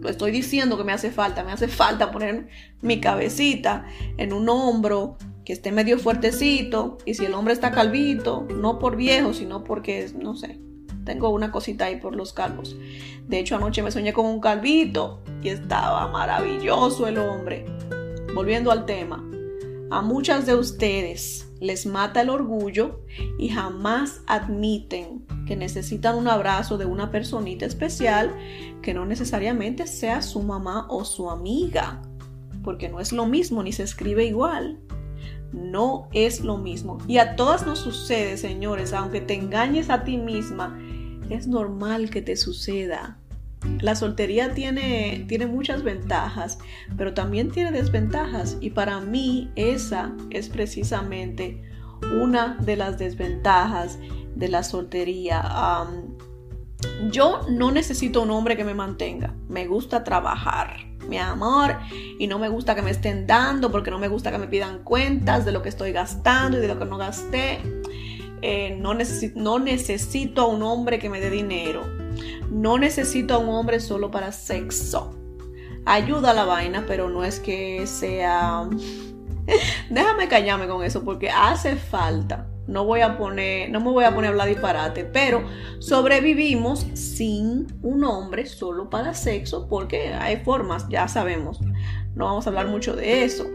Lo 0.00 0.08
estoy 0.08 0.32
diciendo 0.32 0.76
que 0.76 0.82
me 0.82 0.90
hace 0.90 1.12
falta, 1.12 1.44
me 1.44 1.52
hace 1.52 1.68
falta 1.68 2.10
poner 2.10 2.48
mi 2.80 3.00
cabecita 3.00 3.86
en 4.16 4.32
un 4.32 4.48
hombro 4.48 5.18
que 5.44 5.52
esté 5.52 5.70
medio 5.70 6.00
fuertecito 6.00 6.98
y 7.06 7.14
si 7.14 7.26
el 7.26 7.34
hombre 7.34 7.54
está 7.54 7.70
calvito, 7.70 8.44
no 8.52 8.80
por 8.80 8.96
viejo, 8.96 9.32
sino 9.34 9.62
porque, 9.62 10.10
no 10.20 10.34
sé, 10.34 10.58
tengo 11.04 11.28
una 11.30 11.52
cosita 11.52 11.84
ahí 11.84 12.00
por 12.00 12.16
los 12.16 12.32
calvos. 12.32 12.74
De 13.28 13.38
hecho, 13.38 13.54
anoche 13.54 13.84
me 13.84 13.92
soñé 13.92 14.12
con 14.12 14.26
un 14.26 14.40
calvito 14.40 15.22
y 15.44 15.50
estaba 15.50 16.08
maravilloso 16.08 17.06
el 17.06 17.18
hombre. 17.18 17.66
Volviendo 18.34 18.72
al 18.72 18.84
tema, 18.84 19.24
a 19.92 20.02
muchas 20.02 20.44
de 20.44 20.56
ustedes 20.56 21.51
les 21.62 21.86
mata 21.86 22.22
el 22.22 22.28
orgullo 22.28 23.04
y 23.38 23.48
jamás 23.48 24.22
admiten 24.26 25.24
que 25.46 25.54
necesitan 25.54 26.16
un 26.16 26.26
abrazo 26.26 26.76
de 26.76 26.86
una 26.86 27.12
personita 27.12 27.64
especial 27.64 28.34
que 28.82 28.92
no 28.92 29.06
necesariamente 29.06 29.86
sea 29.86 30.22
su 30.22 30.42
mamá 30.42 30.88
o 30.90 31.04
su 31.04 31.30
amiga, 31.30 32.02
porque 32.64 32.88
no 32.88 32.98
es 32.98 33.12
lo 33.12 33.26
mismo 33.26 33.62
ni 33.62 33.70
se 33.70 33.84
escribe 33.84 34.24
igual. 34.24 34.80
No 35.52 36.08
es 36.12 36.40
lo 36.40 36.58
mismo. 36.58 36.98
Y 37.06 37.18
a 37.18 37.36
todas 37.36 37.64
nos 37.64 37.78
sucede, 37.78 38.38
señores, 38.38 38.92
aunque 38.92 39.20
te 39.20 39.34
engañes 39.34 39.88
a 39.88 40.02
ti 40.02 40.16
misma, 40.16 40.76
es 41.30 41.46
normal 41.46 42.10
que 42.10 42.22
te 42.22 42.36
suceda. 42.36 43.18
La 43.80 43.94
soltería 43.94 44.54
tiene, 44.54 45.24
tiene 45.28 45.46
muchas 45.46 45.82
ventajas, 45.82 46.58
pero 46.96 47.14
también 47.14 47.50
tiene 47.50 47.70
desventajas 47.70 48.56
y 48.60 48.70
para 48.70 49.00
mí 49.00 49.50
esa 49.54 50.12
es 50.30 50.48
precisamente 50.48 51.62
una 52.20 52.56
de 52.60 52.76
las 52.76 52.98
desventajas 52.98 53.98
de 54.34 54.48
la 54.48 54.62
soltería. 54.64 55.86
yo 57.10 57.40
no 57.48 57.70
necesito 57.70 58.22
un 58.22 58.30
hombre 58.30 58.56
que 58.56 58.64
me 58.64 58.74
mantenga, 58.74 59.34
me 59.48 59.66
gusta 59.66 60.02
trabajar, 60.02 60.78
mi 61.08 61.18
amor, 61.18 61.76
y 62.18 62.26
no 62.26 62.40
me 62.40 62.48
gusta 62.48 62.74
que 62.74 62.82
me 62.82 62.90
estén 62.90 63.26
dando 63.26 63.70
porque 63.70 63.90
no 63.90 64.00
me 64.00 64.08
gusta 64.08 64.32
que 64.32 64.38
me 64.38 64.48
pidan 64.48 64.82
cuentas 64.82 65.44
de 65.44 65.52
lo 65.52 65.62
que 65.62 65.68
estoy 65.68 65.92
gastando 65.92 66.58
y 66.58 66.60
de 66.60 66.68
lo 66.68 66.78
que 66.78 66.84
no 66.84 66.98
gasté. 66.98 67.60
Eh, 68.44 68.76
no, 68.80 68.94
no 69.36 69.58
necesito 69.60 70.42
a 70.42 70.46
un 70.46 70.64
hombre 70.64 70.98
que 70.98 71.08
me 71.08 71.20
dé 71.20 71.30
dinero 71.30 72.01
no 72.50 72.78
necesito 72.78 73.34
a 73.34 73.38
un 73.38 73.48
hombre 73.48 73.80
solo 73.80 74.10
para 74.10 74.32
sexo. 74.32 75.14
Ayuda 75.84 76.30
a 76.30 76.34
la 76.34 76.44
vaina, 76.44 76.84
pero 76.86 77.08
no 77.08 77.24
es 77.24 77.40
que 77.40 77.86
sea... 77.86 78.68
Déjame 79.90 80.28
callarme 80.28 80.68
con 80.68 80.84
eso 80.84 81.02
porque 81.02 81.30
hace 81.30 81.76
falta. 81.76 82.51
No 82.66 82.84
voy 82.84 83.00
a 83.00 83.18
poner, 83.18 83.70
no 83.70 83.80
me 83.80 83.90
voy 83.90 84.04
a 84.04 84.14
poner 84.14 84.28
a 84.28 84.30
hablar 84.30 84.48
disparate, 84.48 85.04
pero 85.04 85.44
sobrevivimos 85.80 86.86
sin 86.94 87.66
un 87.82 88.04
hombre 88.04 88.46
solo 88.46 88.88
para 88.88 89.14
sexo 89.14 89.66
porque 89.68 90.14
hay 90.14 90.36
formas, 90.36 90.88
ya 90.88 91.08
sabemos. 91.08 91.60
No 92.14 92.26
vamos 92.26 92.46
a 92.46 92.50
hablar 92.50 92.68
mucho 92.68 92.94
de 92.94 93.24
eso. 93.24 93.46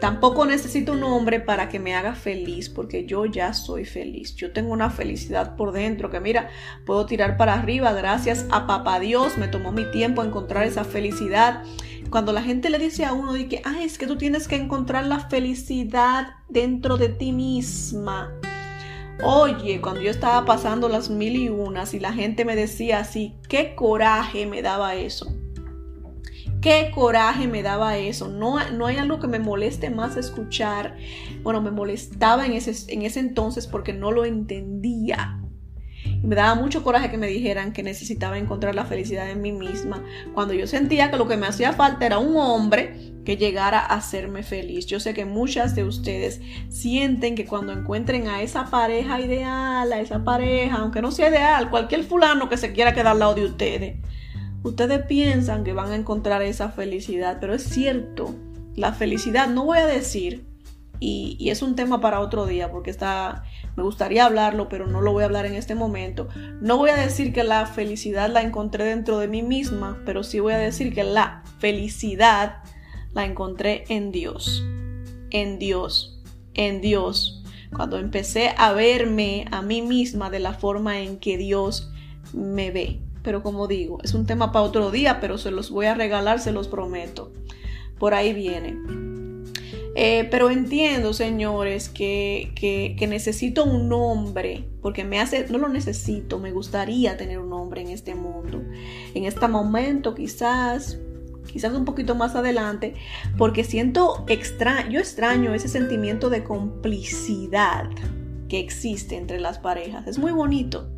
Tampoco 0.00 0.46
necesito 0.46 0.92
un 0.92 1.02
hombre 1.04 1.38
para 1.38 1.68
que 1.68 1.78
me 1.78 1.94
haga 1.94 2.14
feliz, 2.14 2.68
porque 2.68 3.04
yo 3.04 3.26
ya 3.26 3.52
soy 3.52 3.84
feliz. 3.84 4.34
Yo 4.34 4.52
tengo 4.52 4.72
una 4.72 4.90
felicidad 4.90 5.54
por 5.56 5.72
dentro 5.72 6.10
que 6.10 6.20
mira, 6.20 6.48
puedo 6.86 7.04
tirar 7.06 7.36
para 7.36 7.54
arriba 7.54 7.92
gracias 7.92 8.46
a 8.50 8.66
papá 8.66 9.00
Dios. 9.00 9.36
Me 9.36 9.48
tomó 9.48 9.70
mi 9.70 9.84
tiempo 9.90 10.24
encontrar 10.24 10.64
esa 10.64 10.84
felicidad. 10.84 11.62
Cuando 12.10 12.32
la 12.32 12.42
gente 12.42 12.70
le 12.70 12.78
dice 12.78 13.04
a 13.04 13.12
uno 13.12 13.32
que, 13.48 13.60
ay, 13.64 13.84
es 13.84 13.98
que 13.98 14.06
tú 14.06 14.16
tienes 14.16 14.48
que 14.48 14.56
encontrar 14.56 15.06
la 15.06 15.20
felicidad 15.20 16.28
dentro 16.48 16.96
de 16.96 17.10
ti 17.10 17.32
misma. 17.32 18.32
Oye, 19.22 19.80
cuando 19.80 20.02
yo 20.02 20.10
estaba 20.10 20.44
pasando 20.44 20.88
las 20.88 21.08
mil 21.08 21.36
y 21.36 21.48
unas 21.48 21.94
y 21.94 22.00
la 22.00 22.12
gente 22.12 22.44
me 22.44 22.54
decía 22.54 23.00
así, 23.00 23.34
qué 23.48 23.74
coraje 23.74 24.46
me 24.46 24.60
daba 24.60 24.94
eso. 24.94 25.34
Qué 26.60 26.90
coraje 26.94 27.46
me 27.46 27.62
daba 27.62 27.96
eso. 27.96 28.28
No, 28.28 28.58
no 28.70 28.86
hay 28.86 28.96
algo 28.96 29.18
que 29.18 29.26
me 29.26 29.38
moleste 29.38 29.88
más 29.88 30.16
escuchar. 30.16 30.96
Bueno, 31.42 31.62
me 31.62 31.70
molestaba 31.70 32.44
en 32.44 32.52
ese, 32.52 32.92
en 32.92 33.02
ese 33.02 33.20
entonces 33.20 33.66
porque 33.66 33.92
no 33.92 34.12
lo 34.12 34.24
entendía. 34.24 35.40
Y 36.04 36.26
me 36.26 36.36
daba 36.36 36.54
mucho 36.54 36.82
coraje 36.82 37.10
que 37.10 37.18
me 37.18 37.26
dijeran 37.26 37.72
que 37.72 37.82
necesitaba 37.82 38.38
encontrar 38.38 38.74
la 38.74 38.84
felicidad 38.84 39.30
en 39.30 39.42
mí 39.42 39.52
misma, 39.52 40.04
cuando 40.34 40.54
yo 40.54 40.66
sentía 40.66 41.10
que 41.10 41.16
lo 41.16 41.28
que 41.28 41.36
me 41.36 41.46
hacía 41.46 41.72
falta 41.72 42.06
era 42.06 42.18
un 42.18 42.36
hombre 42.36 43.12
que 43.24 43.36
llegara 43.36 43.80
a 43.80 43.94
hacerme 43.94 44.42
feliz. 44.42 44.86
Yo 44.86 45.00
sé 45.00 45.14
que 45.14 45.24
muchas 45.24 45.74
de 45.74 45.84
ustedes 45.84 46.40
sienten 46.68 47.34
que 47.34 47.46
cuando 47.46 47.72
encuentren 47.72 48.28
a 48.28 48.42
esa 48.42 48.66
pareja 48.66 49.20
ideal, 49.20 49.92
a 49.92 50.00
esa 50.00 50.22
pareja, 50.22 50.76
aunque 50.76 51.02
no 51.02 51.10
sea 51.10 51.28
ideal, 51.28 51.70
cualquier 51.70 52.04
fulano 52.04 52.48
que 52.48 52.56
se 52.56 52.72
quiera 52.72 52.94
quedar 52.94 53.08
al 53.08 53.18
lado 53.18 53.34
de 53.34 53.44
ustedes, 53.44 53.96
Ustedes 54.66 55.06
piensan 55.06 55.62
que 55.62 55.72
van 55.72 55.92
a 55.92 55.94
encontrar 55.94 56.42
esa 56.42 56.70
felicidad, 56.70 57.38
pero 57.40 57.54
es 57.54 57.62
cierto, 57.62 58.34
la 58.74 58.92
felicidad, 58.92 59.46
no 59.46 59.64
voy 59.64 59.78
a 59.78 59.86
decir, 59.86 60.44
y, 61.00 61.48
es 61.50 61.62
un 61.62 61.76
tema 61.76 62.00
para 62.00 62.20
otro 62.20 62.46
día, 62.46 62.70
porque 62.70 62.90
está, 62.90 63.44
me 63.76 63.82
gustaría 63.82 64.24
hablarlo, 64.24 64.68
pero 64.68 64.86
no 64.86 65.00
lo 65.00 65.12
voy 65.12 65.22
a 65.22 65.26
hablar 65.26 65.46
en 65.46 65.54
este 65.54 65.74
momento. 65.74 66.28
No 66.60 66.76
voy 66.76 66.90
a 66.90 66.96
decir 66.96 67.32
que 67.32 67.44
la 67.44 67.66
felicidad 67.66 68.30
la 68.30 68.42
encontré 68.42 68.84
dentro 68.84 69.18
de 69.18 69.28
mí 69.28 69.42
misma, 69.42 70.02
pero 70.04 70.22
sí 70.22 70.40
voy 70.40 70.54
a 70.54 70.58
decir 70.58 70.94
que 70.94 71.04
la 71.04 71.42
felicidad 71.58 72.58
la 73.12 73.24
encontré 73.24 73.84
en 73.88 74.12
Dios, 74.12 74.64
en 75.30 75.58
Dios, 75.58 76.22
en 76.54 76.80
Dios. 76.80 77.42
Cuando 77.74 77.98
empecé 77.98 78.54
a 78.56 78.72
verme 78.72 79.46
a 79.50 79.62
mí 79.62 79.82
misma 79.82 80.30
de 80.30 80.40
la 80.40 80.54
forma 80.54 81.00
en 81.00 81.18
que 81.18 81.36
Dios 81.36 81.90
me 82.32 82.70
ve 82.70 83.00
pero 83.26 83.42
como 83.42 83.66
digo, 83.66 83.98
es 84.04 84.14
un 84.14 84.24
tema 84.24 84.52
para 84.52 84.64
otro 84.64 84.92
día, 84.92 85.18
pero 85.20 85.36
se 85.36 85.50
los 85.50 85.68
voy 85.68 85.86
a 85.86 85.96
regalar, 85.96 86.38
se 86.38 86.52
los 86.52 86.68
prometo. 86.68 87.32
Por 87.98 88.14
ahí 88.14 88.32
viene. 88.32 88.76
Eh, 89.98 90.28
pero 90.30 90.50
entiendo, 90.50 91.14
señores, 91.14 91.88
que, 91.88 92.52
que, 92.54 93.06
necesito 93.06 93.64
un 93.64 93.90
hombre, 93.94 94.68
porque 94.82 95.04
me 95.04 95.18
hace, 95.18 95.46
no 95.48 95.56
lo 95.56 95.70
necesito, 95.70 96.38
me 96.38 96.52
gustaría 96.52 97.16
tener 97.16 97.38
un 97.38 97.50
hombre 97.54 97.80
en 97.80 97.88
este 97.88 98.14
mundo. 98.14 98.62
En 99.14 99.24
este 99.24 99.48
momento, 99.48 100.14
quizás, 100.14 100.98
quizás 101.50 101.72
un 101.72 101.86
poquito 101.86 102.14
más 102.14 102.36
adelante, 102.36 102.92
porque 103.38 103.64
siento 103.64 104.26
extraño, 104.28 104.90
yo 104.90 105.00
extraño 105.00 105.54
ese 105.54 105.68
sentimiento 105.68 106.28
de 106.28 106.44
complicidad 106.44 107.88
que 108.50 108.60
existe 108.60 109.16
entre 109.16 109.40
las 109.40 109.58
parejas. 109.58 110.06
Es 110.06 110.18
muy 110.18 110.32
bonito 110.32 110.90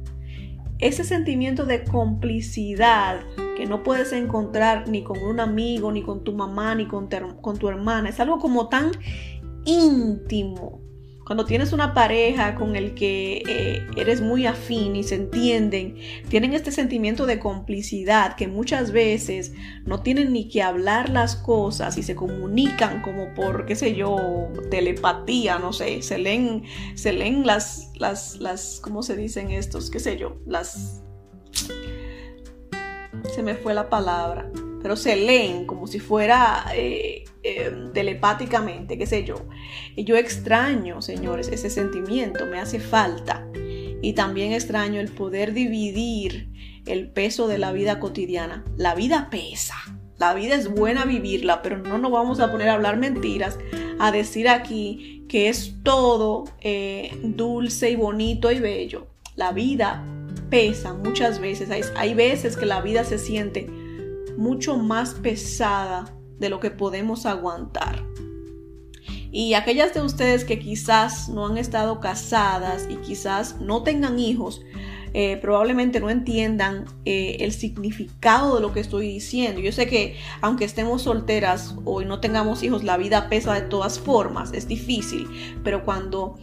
ese 0.78 1.04
sentimiento 1.04 1.64
de 1.64 1.85
complicidad 1.85 3.20
que 3.56 3.66
no 3.66 3.82
puedes 3.82 4.12
encontrar 4.12 4.88
ni 4.88 5.02
con 5.02 5.18
un 5.18 5.40
amigo, 5.40 5.90
ni 5.90 6.02
con 6.02 6.23
tu 6.23 6.32
mamá, 6.32 6.75
ni 6.75 6.87
con, 6.87 7.08
con 7.40 7.58
tu 7.58 7.68
hermana, 7.68 8.08
es 8.08 8.20
algo 8.20 8.38
como 8.38 8.68
tan 8.68 8.92
íntimo 9.64 10.88
cuando 11.28 11.44
tienes 11.44 11.75
una 11.75 11.92
pareja 11.92 12.54
con 12.54 12.75
el 12.75 12.94
que 12.94 13.42
eh, 13.47 13.87
eres 13.99 14.23
muy 14.23 14.47
afín 14.47 14.97
y 14.97 15.02
se 15.02 15.16
entienden, 15.16 15.99
tienen 16.30 16.54
este 16.54 16.73
sentimiento 16.73 17.26
de 17.26 17.38
complicidad 17.38 18.35
que 18.35 18.49
muchas 18.49 18.92
veces 18.92 19.52
no 19.85 20.00
tienen 20.00 20.32
ni 20.32 20.49
que 20.49 20.62
hablar 20.62 21.11
las 21.11 21.37
cosas 21.37 21.99
y 21.99 22.02
se 22.02 22.14
comunican 22.14 23.02
como 23.02 23.35
por, 23.35 23.66
qué 23.66 23.76
sé 23.76 23.94
yo, 23.94 24.49
telepatía, 24.70 25.58
no 25.58 25.75
sé, 25.75 26.00
se 26.00 26.16
leen, 26.16 26.62
se 26.94 27.12
leen 27.12 27.44
las, 27.47 27.92
las, 27.97 28.37
las, 28.37 28.80
¿cómo 28.80 29.02
se 29.02 29.14
dicen 29.14 29.50
estos? 29.50 29.90
¿Qué 29.90 30.00
sé 30.00 30.16
yo? 30.16 30.38
Las... 30.47 31.02
Se 33.35 33.42
me 33.42 33.54
fue 33.54 33.75
la 33.75 33.90
palabra 33.90 34.50
pero 34.82 34.97
se 34.97 35.16
leen 35.16 35.66
como 35.66 35.87
si 35.87 35.99
fuera 35.99 36.66
eh, 36.75 37.17
eh, 37.42 37.73
telepáticamente, 37.95 38.99
qué 38.99 39.07
sé 39.07 39.25
yo. 39.25 39.47
Y 39.95 40.04
yo 40.04 40.16
extraño, 40.16 41.00
señores, 41.02 41.49
ese 41.49 41.71
sentimiento, 41.71 42.47
me 42.47 42.59
hace 42.59 42.80
falta. 42.80 43.47
Y 44.02 44.12
también 44.14 44.52
extraño 44.52 45.00
el 45.00 45.09
poder 45.09 45.52
dividir 45.52 46.49
el 46.87 47.11
peso 47.11 47.49
de 47.49 47.59
la 47.59 47.73
vida 47.73 48.00
cotidiana. 48.00 48.64
La 48.76 48.95
vida 48.95 49.28
pesa. 49.30 49.76
La 50.18 50.35
vida 50.35 50.57
es 50.57 50.68
buena 50.68 51.04
vivirla, 51.04 51.62
pero 51.62 51.78
no 51.78 51.99
nos 51.99 52.11
vamos 52.11 52.40
a 52.40 52.50
poner 52.50 52.68
a 52.68 52.75
hablar 52.75 52.97
mentiras, 52.97 53.59
a 54.00 54.11
decir 54.11 54.49
aquí 54.49 55.25
que 55.28 55.49
es 55.49 55.76
todo 55.85 56.45
eh, 56.61 57.16
dulce 57.23 57.90
y 57.90 57.97
bonito 57.97 58.50
y 58.50 58.59
bello. 58.59 59.07
La 59.37 59.52
vida 59.52 60.04
pesa 60.50 60.95
muchas 60.95 61.38
veces. 61.38 61.71
Hay, 61.71 61.83
hay 61.97 62.14
veces 62.14 62.57
que 62.57 62.66
la 62.66 62.80
vida 62.80 63.04
se 63.04 63.18
siente 63.18 63.68
mucho 64.37 64.76
más 64.76 65.14
pesada 65.14 66.17
de 66.38 66.49
lo 66.49 66.61
que 66.61 66.71
podemos 66.71 67.26
aguantar. 67.26 68.04
Y 69.30 69.54
aquellas 69.54 69.92
de 69.92 70.00
ustedes 70.00 70.45
que 70.45 70.59
quizás 70.59 71.28
no 71.28 71.47
han 71.47 71.59
estado 71.59 72.00
casadas 72.00 72.88
y 72.90 72.97
quizás 72.97 73.61
no 73.61 73.83
tengan 73.83 74.18
hijos, 74.18 74.62
eh, 75.14 75.38
probablemente 75.40 76.00
no 76.00 76.11
entiendan 76.11 76.85
eh, 77.04 77.38
el 77.40 77.52
significado 77.52 78.57
de 78.57 78.62
lo 78.62 78.73
que 78.73 78.80
estoy 78.80 79.09
diciendo. 79.09 79.61
Yo 79.61 79.73
sé 79.73 79.87
que 79.87 80.16
aunque 80.40 80.64
estemos 80.64 81.02
solteras 81.02 81.75
o 81.85 82.02
no 82.02 82.21
tengamos 82.21 82.62
hijos, 82.62 82.85
la 82.85 82.97
vida 82.97 83.28
pesa 83.28 83.54
de 83.54 83.62
todas 83.62 83.99
formas, 83.99 84.52
es 84.52 84.68
difícil, 84.68 85.26
pero 85.62 85.85
cuando 85.85 86.38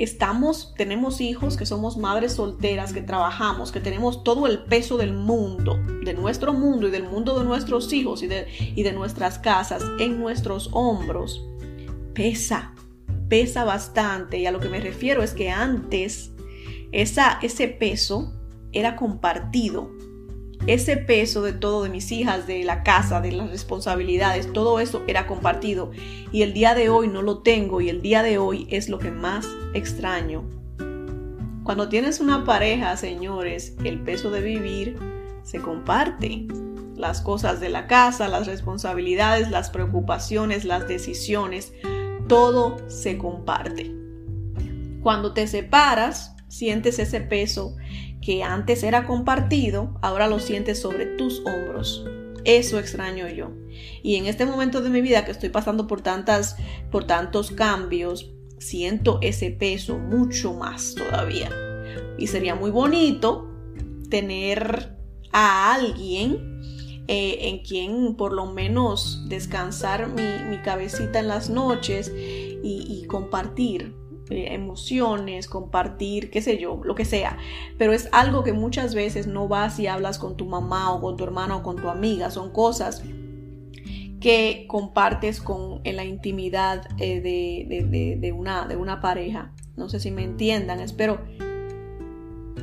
estamos, 0.00 0.72
tenemos 0.76 1.20
hijos, 1.20 1.58
que 1.58 1.66
somos 1.66 1.98
madres 1.98 2.32
solteras, 2.32 2.94
que 2.94 3.02
trabajamos, 3.02 3.70
que 3.70 3.80
tenemos 3.80 4.24
todo 4.24 4.46
el 4.46 4.60
peso 4.60 4.96
del 4.96 5.12
mundo, 5.12 5.78
de 6.02 6.14
nuestro 6.14 6.54
mundo 6.54 6.88
y 6.88 6.90
del 6.90 7.04
mundo 7.04 7.38
de 7.38 7.44
nuestros 7.44 7.92
hijos 7.92 8.22
y 8.22 8.26
de, 8.26 8.46
y 8.74 8.82
de 8.82 8.92
nuestras 8.92 9.38
casas 9.38 9.84
en 9.98 10.18
nuestros 10.18 10.70
hombros, 10.72 11.46
pesa, 12.14 12.74
pesa 13.28 13.64
bastante. 13.64 14.38
Y 14.38 14.46
a 14.46 14.52
lo 14.52 14.58
que 14.58 14.70
me 14.70 14.80
refiero 14.80 15.22
es 15.22 15.34
que 15.34 15.50
antes 15.50 16.32
esa, 16.92 17.38
ese 17.42 17.68
peso 17.68 18.32
era 18.72 18.96
compartido. 18.96 19.90
Ese 20.66 20.98
peso 20.98 21.42
de 21.42 21.54
todo, 21.54 21.84
de 21.84 21.88
mis 21.88 22.12
hijas, 22.12 22.46
de 22.46 22.64
la 22.64 22.82
casa, 22.82 23.20
de 23.20 23.32
las 23.32 23.50
responsabilidades, 23.50 24.52
todo 24.52 24.78
eso 24.78 25.02
era 25.06 25.26
compartido. 25.26 25.90
Y 26.32 26.42
el 26.42 26.52
día 26.52 26.74
de 26.74 26.90
hoy 26.90 27.08
no 27.08 27.22
lo 27.22 27.38
tengo 27.38 27.80
y 27.80 27.88
el 27.88 28.02
día 28.02 28.22
de 28.22 28.38
hoy 28.38 28.66
es 28.70 28.88
lo 28.88 28.98
que 28.98 29.10
más 29.10 29.48
extraño. 29.72 30.44
Cuando 31.64 31.88
tienes 31.88 32.20
una 32.20 32.44
pareja, 32.44 32.96
señores, 32.96 33.74
el 33.84 34.00
peso 34.00 34.30
de 34.30 34.42
vivir 34.42 34.98
se 35.42 35.60
comparte. 35.60 36.46
Las 36.94 37.22
cosas 37.22 37.60
de 37.60 37.70
la 37.70 37.86
casa, 37.86 38.28
las 38.28 38.46
responsabilidades, 38.46 39.50
las 39.50 39.70
preocupaciones, 39.70 40.66
las 40.66 40.86
decisiones, 40.86 41.72
todo 42.28 42.76
se 42.88 43.16
comparte. 43.16 43.94
Cuando 45.02 45.32
te 45.32 45.46
separas, 45.46 46.36
sientes 46.48 46.98
ese 46.98 47.20
peso 47.20 47.76
que 48.20 48.42
antes 48.42 48.82
era 48.82 49.06
compartido, 49.06 49.98
ahora 50.02 50.28
lo 50.28 50.38
sientes 50.38 50.80
sobre 50.80 51.06
tus 51.06 51.40
hombros. 51.40 52.04
Eso 52.44 52.78
extraño 52.78 53.28
yo. 53.28 53.50
Y 54.02 54.16
en 54.16 54.26
este 54.26 54.46
momento 54.46 54.80
de 54.80 54.90
mi 54.90 55.00
vida 55.00 55.24
que 55.24 55.30
estoy 55.30 55.48
pasando 55.48 55.86
por 55.86 56.00
tantas 56.00 56.56
por 56.90 57.04
tantos 57.04 57.50
cambios, 57.50 58.32
siento 58.58 59.18
ese 59.22 59.50
peso 59.50 59.98
mucho 59.98 60.54
más 60.54 60.94
todavía. 60.94 61.50
Y 62.18 62.26
sería 62.26 62.54
muy 62.54 62.70
bonito 62.70 63.48
tener 64.08 64.96
a 65.32 65.74
alguien 65.74 66.60
eh, 67.08 67.48
en 67.48 67.58
quien 67.60 68.16
por 68.16 68.32
lo 68.32 68.46
menos 68.46 69.24
descansar 69.28 70.08
mi, 70.08 70.58
cabecita 70.58 71.20
en 71.20 71.28
las 71.28 71.48
noches 71.48 72.12
y 72.14 73.04
compartir 73.06 73.99
eh, 74.30 74.54
emociones, 74.54 75.48
compartir, 75.48 76.30
qué 76.30 76.40
sé 76.40 76.56
yo, 76.56 76.80
lo 76.84 76.94
que 76.94 77.04
sea. 77.04 77.36
Pero 77.78 77.92
es 77.92 78.08
algo 78.12 78.44
que 78.44 78.52
muchas 78.52 78.94
veces 78.94 79.26
no 79.26 79.48
vas 79.48 79.80
y 79.80 79.88
hablas 79.88 80.18
con 80.18 80.36
tu 80.36 80.46
mamá 80.46 80.92
o 80.92 81.00
con 81.00 81.16
tu 81.16 81.24
hermano 81.24 81.58
o 81.58 81.62
con 81.64 81.76
tu 81.76 81.88
amiga. 81.88 82.30
Son 82.30 82.52
cosas 82.52 83.02
que 84.20 84.66
compartes 84.68 85.40
con 85.40 85.80
en 85.82 85.96
la 85.96 86.04
intimidad 86.04 86.86
eh, 86.98 87.20
de, 87.20 88.32
una, 88.32 88.66
de 88.68 88.76
una 88.76 89.00
pareja. 89.00 89.52
No 89.76 89.88
sé 89.88 89.98
si 89.98 90.12
me 90.12 90.22
entiendan, 90.22 90.78
espero, 90.78 91.22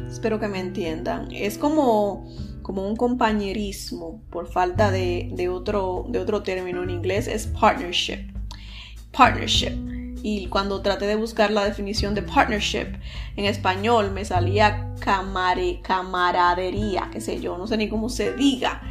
espero 0.07 0.39
que 0.39 0.47
me 0.47 0.62
entiendan. 0.62 1.29
Es 1.31 1.57
como, 1.57 2.29
como 2.62 2.88
un 2.88 2.95
compañerismo, 2.95 4.21
por 4.29 4.47
falta 4.47 4.89
de, 4.89 5.50
otro, 5.51 6.05
de 6.07 6.19
otro 6.19 6.43
término 6.43 6.81
en 6.81 6.91
inglés, 6.91 7.27
es 7.27 7.47
partnership. 7.47 8.31
Partnership 9.12 9.97
y 10.29 10.48
cuando 10.48 10.81
traté 10.81 11.07
de 11.07 11.15
buscar 11.15 11.51
la 11.51 11.63
definición 11.63 12.13
de 12.13 12.22
partnership 12.22 12.98
en 13.38 13.46
español 13.46 14.12
me 14.12 14.25
salía 14.25 14.93
camare, 15.00 15.79
camaradería, 15.81 17.07
qué 17.13 17.22
sé 17.22 17.39
yo, 17.39 17.57
no 17.57 17.65
sé 17.65 17.77
ni 17.77 17.88
cómo 17.88 18.10
se 18.10 18.34
diga, 18.34 18.81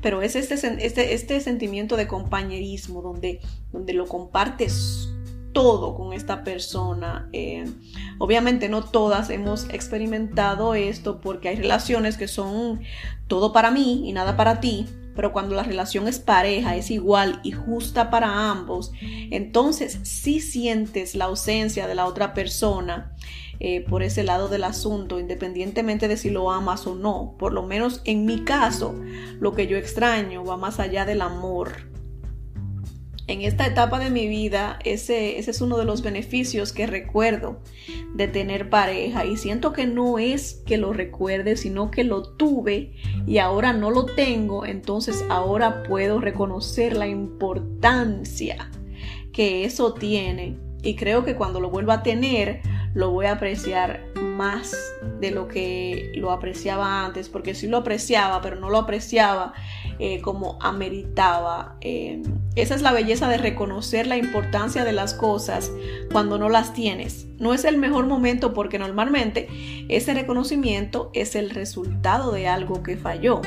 pero 0.00 0.22
es 0.22 0.36
este, 0.36 0.54
este, 0.54 1.12
este 1.12 1.40
sentimiento 1.40 1.98
de 1.98 2.06
compañerismo 2.06 3.02
donde, 3.02 3.40
donde 3.72 3.92
lo 3.92 4.06
compartes 4.06 5.10
todo 5.52 5.94
con 5.94 6.14
esta 6.14 6.44
persona. 6.44 7.28
Eh, 7.34 7.66
obviamente 8.16 8.70
no 8.70 8.82
todas 8.82 9.28
hemos 9.28 9.68
experimentado 9.68 10.74
esto 10.74 11.20
porque 11.20 11.50
hay 11.50 11.56
relaciones 11.56 12.16
que 12.16 12.26
son 12.26 12.80
todo 13.26 13.52
para 13.52 13.70
mí 13.70 14.08
y 14.08 14.14
nada 14.14 14.34
para 14.34 14.60
ti 14.60 14.86
pero 15.16 15.32
cuando 15.32 15.56
la 15.56 15.62
relación 15.64 16.06
es 16.06 16.20
pareja, 16.20 16.76
es 16.76 16.90
igual 16.90 17.40
y 17.42 17.52
justa 17.52 18.10
para 18.10 18.50
ambos, 18.50 18.92
entonces 19.00 19.98
sí 20.02 20.40
sientes 20.40 21.14
la 21.14 21.24
ausencia 21.24 21.88
de 21.88 21.94
la 21.94 22.06
otra 22.06 22.34
persona 22.34 23.12
eh, 23.58 23.80
por 23.80 24.02
ese 24.02 24.22
lado 24.22 24.48
del 24.48 24.64
asunto, 24.64 25.18
independientemente 25.18 26.08
de 26.08 26.18
si 26.18 26.30
lo 26.30 26.50
amas 26.50 26.86
o 26.86 26.94
no. 26.94 27.34
Por 27.38 27.52
lo 27.52 27.62
menos 27.62 28.02
en 28.04 28.26
mi 28.26 28.44
caso, 28.44 28.94
lo 29.40 29.54
que 29.54 29.66
yo 29.66 29.78
extraño 29.78 30.44
va 30.44 30.56
más 30.56 30.78
allá 30.78 31.06
del 31.06 31.22
amor 31.22 31.95
en 33.28 33.42
esta 33.42 33.66
etapa 33.66 33.98
de 33.98 34.10
mi 34.10 34.28
vida, 34.28 34.78
ese, 34.84 35.38
ese, 35.38 35.50
es 35.50 35.60
uno 35.60 35.78
de 35.78 35.84
los 35.84 36.02
beneficios 36.02 36.72
que 36.72 36.86
recuerdo 36.86 37.60
de 38.14 38.28
tener 38.28 38.70
pareja. 38.70 39.24
Y 39.24 39.36
siento 39.36 39.72
que 39.72 39.86
no 39.86 40.18
es 40.18 40.62
que 40.66 40.78
lo 40.78 40.92
recuerde, 40.92 41.56
sino 41.56 41.90
que 41.90 42.04
lo 42.04 42.22
tuve 42.22 42.92
y 43.26 43.38
ahora 43.38 43.72
no 43.72 43.90
lo 43.90 44.04
tengo. 44.04 44.64
Entonces 44.64 45.24
ahora 45.28 45.82
puedo 45.82 46.20
reconocer 46.20 46.96
la 46.96 47.08
importancia 47.08 48.70
que 49.32 49.64
eso 49.64 49.94
tiene. 49.94 50.58
Y 50.82 50.94
creo 50.94 51.24
que 51.24 51.34
cuando 51.34 51.58
lo 51.58 51.68
vuelva 51.68 51.94
a 51.94 52.02
tener, 52.04 52.60
lo 52.96 53.10
voy 53.10 53.26
a 53.26 53.32
apreciar 53.32 54.06
más 54.14 54.74
de 55.20 55.30
lo 55.30 55.48
que 55.48 56.12
lo 56.14 56.30
apreciaba 56.30 57.04
antes, 57.04 57.28
porque 57.28 57.54
sí 57.54 57.66
lo 57.66 57.76
apreciaba, 57.76 58.40
pero 58.40 58.56
no 58.56 58.70
lo 58.70 58.78
apreciaba 58.78 59.52
eh, 59.98 60.22
como 60.22 60.58
ameritaba. 60.62 61.76
Eh, 61.82 62.22
esa 62.54 62.74
es 62.74 62.80
la 62.80 62.92
belleza 62.92 63.28
de 63.28 63.36
reconocer 63.36 64.06
la 64.06 64.16
importancia 64.16 64.82
de 64.82 64.92
las 64.92 65.12
cosas 65.12 65.70
cuando 66.10 66.38
no 66.38 66.48
las 66.48 66.72
tienes. 66.72 67.26
No 67.38 67.52
es 67.52 67.66
el 67.66 67.76
mejor 67.76 68.06
momento 68.06 68.54
porque 68.54 68.78
normalmente 68.78 69.46
ese 69.90 70.14
reconocimiento 70.14 71.10
es 71.12 71.36
el 71.36 71.50
resultado 71.50 72.32
de 72.32 72.48
algo 72.48 72.82
que 72.82 72.96
falló. 72.96 73.42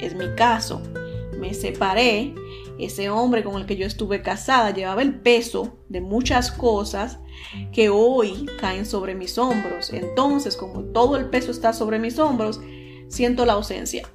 Es 0.00 0.14
mi 0.14 0.34
caso. 0.36 0.80
Me 1.38 1.52
separé. 1.52 2.34
Ese 2.78 3.08
hombre 3.08 3.42
con 3.42 3.56
el 3.56 3.66
que 3.66 3.76
yo 3.76 3.86
estuve 3.86 4.22
casada 4.22 4.72
llevaba 4.72 5.02
el 5.02 5.14
peso 5.14 5.78
de 5.88 6.00
muchas 6.00 6.50
cosas 6.50 7.18
que 7.72 7.88
hoy 7.88 8.46
caen 8.60 8.84
sobre 8.84 9.14
mis 9.14 9.38
hombros. 9.38 9.92
Entonces, 9.92 10.56
como 10.56 10.82
todo 10.84 11.16
el 11.16 11.26
peso 11.26 11.50
está 11.50 11.72
sobre 11.72 11.98
mis 11.98 12.18
hombros, 12.18 12.60
siento 13.08 13.46
la 13.46 13.54
ausencia. 13.54 14.08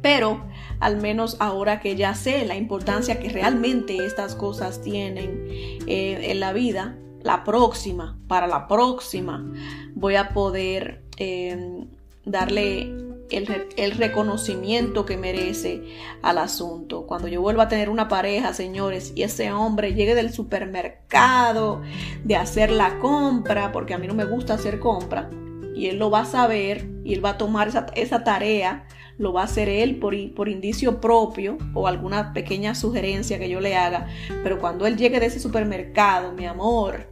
Pero 0.00 0.44
al 0.80 1.00
menos 1.00 1.36
ahora 1.38 1.80
que 1.80 1.94
ya 1.94 2.14
sé 2.14 2.44
la 2.44 2.56
importancia 2.56 3.20
que 3.20 3.28
realmente 3.28 4.04
estas 4.04 4.34
cosas 4.34 4.82
tienen 4.82 5.46
eh, 5.86 6.30
en 6.30 6.40
la 6.40 6.52
vida, 6.52 6.98
la 7.22 7.44
próxima, 7.44 8.18
para 8.26 8.48
la 8.48 8.66
próxima, 8.66 9.48
voy 9.94 10.16
a 10.16 10.30
poder 10.30 11.04
em, 11.18 11.86
darle 12.24 13.11
el, 13.36 13.92
reconocimiento 13.92 15.04
que 15.04 15.16
merece 15.16 15.82
al 16.22 16.38
asunto. 16.38 17.06
Cuando 17.06 17.28
yo 17.28 17.40
vuelva 17.40 17.64
a 17.64 17.68
tener 17.68 17.88
una 17.88 18.08
pareja, 18.08 18.54
señores, 18.54 19.12
y 19.14 19.22
ese 19.22 19.52
hombre 19.52 19.94
llegue 19.94 20.14
del 20.14 20.32
supermercado, 20.32 21.82
de 22.24 22.36
hacer 22.36 22.70
la 22.70 22.98
compra, 22.98 23.72
porque 23.72 23.94
a 23.94 23.98
mí 23.98 24.06
no 24.06 24.14
me 24.14 24.24
gusta 24.24 24.54
hacer 24.54 24.78
compra, 24.78 25.30
y 25.74 25.86
él 25.86 25.98
lo 25.98 26.10
va 26.10 26.20
a 26.20 26.24
saber 26.26 26.86
y 27.04 27.14
él 27.14 27.24
va 27.24 27.30
a 27.30 27.38
tomar 27.38 27.68
esa, 27.68 27.86
esa 27.94 28.24
tarea 28.24 28.86
lo 29.18 29.32
va 29.32 29.42
a 29.42 29.44
hacer 29.44 29.68
él 29.68 29.96
por, 29.96 30.14
por 30.34 30.48
indicio 30.48 31.00
propio 31.00 31.58
o 31.74 31.86
alguna 31.86 32.32
pequeña 32.32 32.74
sugerencia 32.74 33.38
que 33.38 33.48
yo 33.48 33.60
le 33.60 33.76
haga. 33.76 34.06
Pero 34.42 34.58
cuando 34.58 34.86
él 34.86 34.96
llegue 34.96 35.20
de 35.20 35.26
ese 35.26 35.40
supermercado, 35.40 36.32
mi 36.32 36.46
amor, 36.46 37.08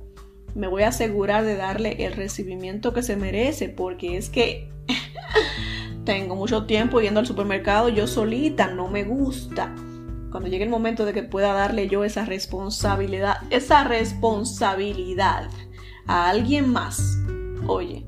me 0.55 0.67
voy 0.67 0.83
a 0.83 0.89
asegurar 0.89 1.45
de 1.45 1.57
darle 1.57 2.05
el 2.05 2.13
recibimiento 2.15 2.93
que 2.93 3.03
se 3.03 3.17
merece 3.17 3.69
porque 3.69 4.17
es 4.17 4.31
que 4.31 4.71
tengo 6.11 6.35
mucho 6.35 6.65
tiempo 6.65 7.01
yendo 7.01 7.21
al 7.21 7.27
supermercado 7.27 7.89
yo 7.89 8.09
solita, 8.09 8.67
no 8.67 8.89
me 8.89 9.05
gusta. 9.05 9.73
Cuando 10.33 10.49
llegue 10.49 10.65
el 10.65 10.69
momento 10.69 11.05
de 11.05 11.13
que 11.13 11.23
pueda 11.23 11.53
darle 11.53 11.89
yo 11.89 12.03
esa 12.03 12.25
responsabilidad, 12.25 13.37
esa 13.51 13.85
responsabilidad 13.85 15.49
a 16.09 16.29
alguien 16.29 16.69
más, 16.69 17.17
oye, 17.69 18.05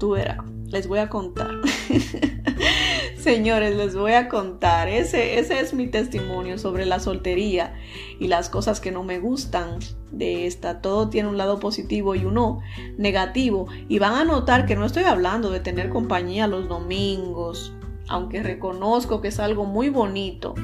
tú 0.00 0.10
verás 0.10 0.38
les 0.66 0.88
voy 0.88 0.98
a 0.98 1.08
contar. 1.08 1.52
Señores, 3.26 3.74
les 3.74 3.96
voy 3.96 4.12
a 4.12 4.28
contar. 4.28 4.86
Ese, 4.86 5.40
ese 5.40 5.58
es 5.58 5.74
mi 5.74 5.88
testimonio 5.88 6.58
sobre 6.58 6.86
la 6.86 7.00
soltería 7.00 7.74
y 8.20 8.28
las 8.28 8.48
cosas 8.48 8.78
que 8.78 8.92
no 8.92 9.02
me 9.02 9.18
gustan 9.18 9.80
de 10.12 10.46
esta. 10.46 10.80
Todo 10.80 11.08
tiene 11.08 11.28
un 11.28 11.36
lado 11.36 11.58
positivo 11.58 12.14
y 12.14 12.24
uno 12.24 12.60
negativo. 12.98 13.66
Y 13.88 13.98
van 13.98 14.14
a 14.14 14.24
notar 14.24 14.64
que 14.64 14.76
no 14.76 14.86
estoy 14.86 15.02
hablando 15.02 15.50
de 15.50 15.58
tener 15.58 15.88
compañía 15.88 16.46
los 16.46 16.68
domingos, 16.68 17.74
aunque 18.06 18.44
reconozco 18.44 19.20
que 19.20 19.26
es 19.26 19.40
algo 19.40 19.64
muy 19.64 19.88
bonito. 19.88 20.54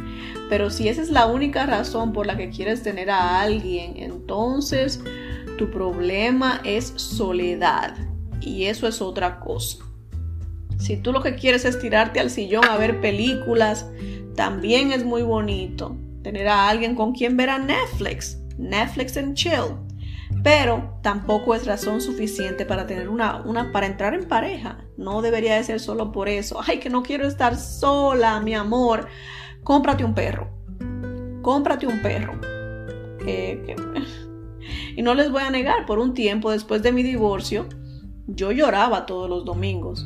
Pero 0.49 0.71
si 0.71 0.89
esa 0.89 1.03
es 1.03 1.11
la 1.11 1.27
única 1.27 1.67
razón 1.67 2.13
por 2.13 2.29
la 2.29 2.37
que 2.37 2.51
quieres 2.51 2.85
tener 2.85 3.11
a 3.11 3.41
alguien, 3.41 3.95
entonces 3.97 5.03
tu 5.59 5.69
problema 5.69 6.61
es 6.63 6.93
soledad. 6.95 7.97
Y 8.41 8.67
eso 8.67 8.87
es 8.87 9.03
otra 9.03 9.41
cosa. 9.41 9.92
Si 10.79 10.97
tú 10.97 11.13
lo 11.13 11.23
que 11.23 11.35
quieres 11.35 11.65
es 11.65 11.79
tirarte 11.79 12.21
al 12.21 12.31
sillón 12.31 12.65
a 12.65 12.77
ver 12.77 13.01
películas, 13.01 13.87
también 14.35 14.93
es 14.93 15.05
muy 15.05 15.23
bonito 15.23 15.97
tener 16.23 16.49
a 16.49 16.69
alguien 16.69 16.95
con 16.95 17.13
quien 17.13 17.37
ver 17.37 17.51
a 17.51 17.59
Netflix, 17.59 18.39
Netflix 18.59 19.17
and 19.17 19.35
chill. 19.35 19.77
Pero 20.43 20.99
tampoco 21.03 21.55
es 21.55 21.67
razón 21.67 22.01
suficiente 22.01 22.65
para 22.65 22.87
tener 22.87 23.09
una, 23.09 23.43
una, 23.43 23.71
para 23.71 23.87
entrar 23.87 24.15
en 24.15 24.27
pareja. 24.27 24.85
No 24.97 25.23
debería 25.23 25.57
de 25.57 25.65
ser 25.65 25.79
solo 25.79 26.11
por 26.11 26.29
eso. 26.29 26.61
Ay, 26.67 26.79
que 26.79 26.91
no 26.91 27.03
quiero 27.03 27.29
estar 27.29 27.57
sola, 27.57 28.41
mi 28.41 28.55
amor. 28.55 29.09
Cómprate 29.63 30.05
un 30.05 30.15
perro. 30.15 30.51
Cómprate 31.43 31.87
un 31.87 32.01
perro. 32.03 32.41
y 34.97 35.03
no 35.03 35.15
les 35.15 35.31
voy 35.31 35.43
a 35.43 35.51
negar, 35.51 35.87
por 35.87 35.99
un 35.99 36.15
tiempo 36.15 36.51
después 36.51 36.83
de 36.83 36.93
mi 36.93 37.03
divorcio, 37.03 37.69
yo 38.27 38.51
lloraba 38.53 39.07
todos 39.07 39.29
los 39.29 39.45
domingos. 39.45 40.05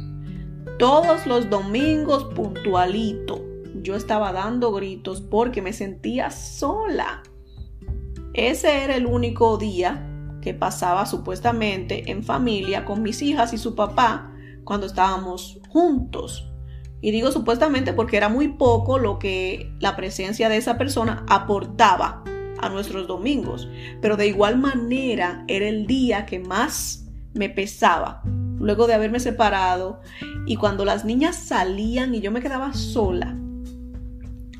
Todos 0.79 1.27
los 1.27 1.49
domingos 1.49 2.25
puntualito. 2.35 3.43
Yo 3.83 3.97
estaba 3.97 4.33
dando 4.33 4.73
gritos 4.73 5.23
porque 5.23 5.62
me 5.62 5.73
sentía 5.73 6.31
sola. 6.31 7.23
Ese 8.35 8.85
era 8.85 8.95
el 8.97 9.07
único 9.07 9.57
día 9.57 10.07
que 10.43 10.53
pasaba 10.53 11.07
supuestamente 11.07 12.11
en 12.11 12.23
familia 12.23 12.85
con 12.85 13.03
mis 13.03 13.23
hijas 13.23 13.55
y 13.55 13.59
su 13.59 13.75
papá 13.75 14.35
cuando 14.65 14.85
estábamos 14.87 15.61
juntos. 15.71 16.53
Y 17.01 17.11
digo 17.11 17.33
supuestamente 17.33 17.95
porque 17.95 18.19
era 18.19 18.29
muy 18.29 18.49
poco 18.49 18.99
lo 18.99 19.19
que 19.19 19.73
la 19.81 19.97
presencia 19.97 20.51
de 20.51 20.59
esa 20.59 20.77
persona 20.77 21.25
aportaba 21.27 22.23
a 22.61 22.69
nuestros 22.69 23.07
domingos. 23.07 23.67
Pero 24.03 24.19
de 24.19 24.27
igual 24.27 24.59
manera 24.59 25.43
era 25.49 25.69
el 25.69 25.87
día 25.87 26.27
que 26.27 26.39
más 26.39 27.07
me 27.33 27.49
pesaba 27.49 28.23
luego 28.59 28.87
de 28.87 28.95
haberme 28.95 29.21
separado 29.21 30.01
y 30.47 30.57
cuando 30.57 30.85
las 30.85 31.05
niñas 31.05 31.37
salían 31.37 32.14
y 32.14 32.21
yo 32.21 32.31
me 32.31 32.40
quedaba 32.40 32.73
sola. 32.75 33.37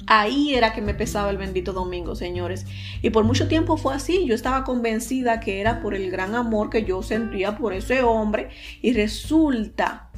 Ahí 0.09 0.54
era 0.54 0.72
que 0.72 0.82
me 0.82 0.94
pesaba 0.94 1.30
el 1.30 1.37
bendito 1.37 1.72
domingo, 1.72 2.14
señores. 2.14 2.64
Y 3.02 3.11
por 3.11 3.24
mucho 3.24 3.48
tiempo 3.48 3.76
fue 3.76 3.92
así. 3.92 4.24
Yo 4.24 4.37
estaba 4.37 4.62
convencida 4.62 5.40
que 5.40 5.61
era 5.61 5.82
por 5.82 5.94
el 5.94 6.11
gran 6.12 6.37
amor 6.37 6.70
que 6.70 6.85
yo 6.85 7.02
sentía 7.02 7.59
por 7.59 7.72
ese 7.72 8.02
hombre. 8.02 8.50
Y 8.82 8.92
resulta 8.92 10.11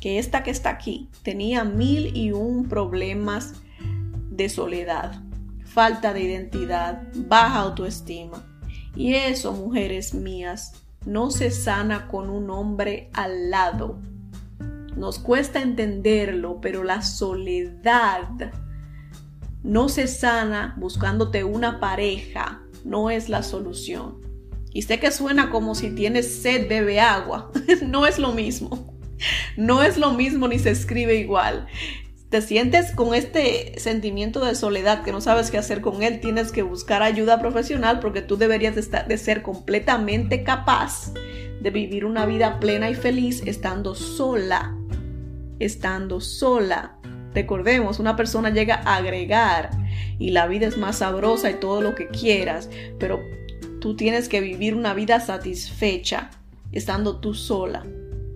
que 0.00 0.20
esta 0.20 0.44
que 0.44 0.52
está 0.52 0.70
aquí 0.70 1.08
tenía 1.24 1.64
mil 1.64 2.16
y 2.16 2.30
un 2.30 2.68
problemas 2.68 3.54
de 4.30 4.48
soledad, 4.48 5.22
falta 5.64 6.12
de 6.12 6.22
identidad, 6.22 7.02
baja 7.14 7.60
autoestima. 7.60 8.44
Y 8.94 9.14
eso, 9.14 9.52
mujeres 9.52 10.14
mías, 10.14 10.83
no 11.06 11.30
se 11.30 11.50
sana 11.50 12.08
con 12.08 12.30
un 12.30 12.50
hombre 12.50 13.10
al 13.12 13.50
lado. 13.50 14.00
Nos 14.96 15.18
cuesta 15.18 15.60
entenderlo, 15.60 16.60
pero 16.60 16.84
la 16.84 17.02
soledad 17.02 18.52
no 19.62 19.88
se 19.88 20.06
sana 20.06 20.74
buscándote 20.76 21.42
una 21.42 21.80
pareja, 21.80 22.62
no 22.84 23.10
es 23.10 23.28
la 23.28 23.42
solución. 23.42 24.20
Y 24.72 24.82
sé 24.82 24.98
que 24.98 25.10
suena 25.10 25.50
como 25.50 25.74
si 25.74 25.90
tienes 25.90 26.42
sed, 26.42 26.68
bebe 26.68 27.00
agua. 27.00 27.50
no 27.86 28.06
es 28.06 28.18
lo 28.18 28.32
mismo. 28.32 28.94
No 29.56 29.82
es 29.82 29.96
lo 29.96 30.12
mismo 30.12 30.48
ni 30.48 30.58
se 30.58 30.70
escribe 30.70 31.14
igual. 31.14 31.66
Te 32.34 32.42
sientes 32.42 32.90
con 32.90 33.14
este 33.14 33.78
sentimiento 33.78 34.44
de 34.44 34.56
soledad 34.56 35.04
que 35.04 35.12
no 35.12 35.20
sabes 35.20 35.52
qué 35.52 35.58
hacer 35.58 35.80
con 35.80 36.02
él, 36.02 36.18
tienes 36.18 36.50
que 36.50 36.62
buscar 36.62 37.00
ayuda 37.00 37.38
profesional 37.38 38.00
porque 38.00 38.22
tú 38.22 38.36
deberías 38.36 38.74
de, 38.74 39.04
de 39.06 39.18
ser 39.18 39.40
completamente 39.40 40.42
capaz 40.42 41.12
de 41.60 41.70
vivir 41.70 42.04
una 42.04 42.26
vida 42.26 42.58
plena 42.58 42.90
y 42.90 42.96
feliz 42.96 43.40
estando 43.46 43.94
sola. 43.94 44.76
Estando 45.60 46.20
sola. 46.20 46.96
Recordemos, 47.34 48.00
una 48.00 48.16
persona 48.16 48.50
llega 48.50 48.82
a 48.84 48.96
agregar 48.96 49.70
y 50.18 50.32
la 50.32 50.48
vida 50.48 50.66
es 50.66 50.76
más 50.76 50.98
sabrosa 50.98 51.52
y 51.52 51.60
todo 51.60 51.82
lo 51.82 51.94
que 51.94 52.08
quieras, 52.08 52.68
pero 52.98 53.20
tú 53.80 53.94
tienes 53.94 54.28
que 54.28 54.40
vivir 54.40 54.74
una 54.74 54.92
vida 54.92 55.20
satisfecha 55.20 56.30
estando 56.72 57.20
tú 57.20 57.32
sola. 57.32 57.84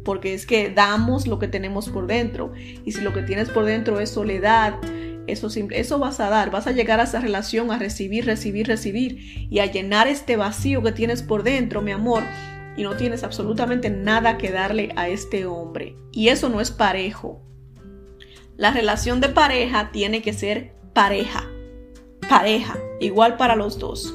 Porque 0.09 0.33
es 0.33 0.47
que 0.47 0.71
damos 0.71 1.27
lo 1.27 1.39
que 1.39 1.49
tenemos 1.49 1.91
por 1.91 2.07
dentro. 2.07 2.55
Y 2.87 2.93
si 2.93 3.03
lo 3.03 3.13
que 3.13 3.21
tienes 3.21 3.51
por 3.51 3.67
dentro 3.67 4.01
es 4.01 4.09
soledad, 4.09 4.81
eso, 5.27 5.49
eso 5.73 5.99
vas 5.99 6.19
a 6.19 6.31
dar. 6.31 6.51
Vas 6.51 6.67
a 6.67 6.73
llegar 6.73 6.99
a 6.99 7.03
esa 7.03 7.21
relación 7.21 7.71
a 7.71 7.79
recibir, 7.79 8.25
recibir, 8.25 8.67
recibir. 8.69 9.19
Y 9.51 9.59
a 9.59 9.67
llenar 9.67 10.09
este 10.09 10.37
vacío 10.37 10.83
que 10.83 10.93
tienes 10.93 11.23
por 11.23 11.43
dentro, 11.43 11.83
mi 11.83 11.91
amor. 11.91 12.23
Y 12.75 12.85
no 12.85 12.97
tienes 12.97 13.23
absolutamente 13.23 13.91
nada 13.91 14.39
que 14.39 14.51
darle 14.51 14.95
a 14.97 15.11
este 15.11 15.45
hombre. 15.45 15.95
Y 16.11 16.29
eso 16.29 16.49
no 16.49 16.63
es 16.63 16.71
parejo. 16.71 17.43
La 18.57 18.71
relación 18.71 19.21
de 19.21 19.29
pareja 19.29 19.91
tiene 19.93 20.23
que 20.23 20.33
ser 20.33 20.73
pareja. 20.95 21.45
Pareja, 22.31 22.79
igual 22.99 23.37
para 23.37 23.57
los 23.57 23.79
dos. 23.79 24.15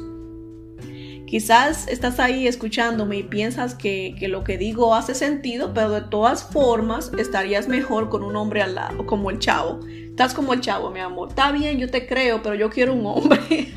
Quizás 1.34 1.88
estás 1.88 2.20
ahí 2.20 2.46
escuchándome 2.48 3.18
y 3.18 3.24
piensas 3.24 3.74
que, 3.74 4.16
lo 4.30 4.44
que 4.44 4.60
digo 4.60 4.94
hace 4.94 5.16
sentido, 5.16 5.74
pero 5.74 5.90
de 5.90 6.02
todas 6.02 6.44
formas 6.44 7.12
estarías 7.18 7.68
mejor 7.68 8.12
con 8.12 8.24
un 8.24 8.36
hombre 8.36 8.62
al 8.62 8.76
lado, 8.76 9.08
como 9.08 9.32
el 9.32 9.40
chavo. 9.40 9.80
Estás 9.88 10.36
como 10.36 10.54
el 10.54 10.62
chavo, 10.62 10.92
mi 10.92 11.00
amor. 11.00 11.30
Está 11.30 11.52
bien, 11.52 11.80
yo 11.80 11.90
te 11.90 12.06
creo, 12.06 12.44
pero 12.44 12.54
yo 12.54 12.70
quiero 12.70 12.94
un 12.94 13.08
hombre. 13.08 13.40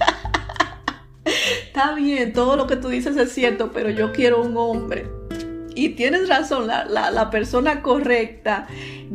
Está 1.67 1.95
bien, 1.95 2.35
todo 2.35 2.57
lo 2.57 2.67
que 2.67 2.77
tú 2.77 2.89
dices 2.89 3.17
es 3.17 3.33
cierto, 3.33 3.73
pero 3.73 3.89
yo 3.89 4.13
quiero 4.13 4.43
un 4.43 4.55
hombre. 4.59 5.09
Y 5.75 5.89
tienes 5.95 6.29
razón, 6.29 6.67
la, 6.67 7.31
persona 7.31 7.81
correcta 7.81 8.67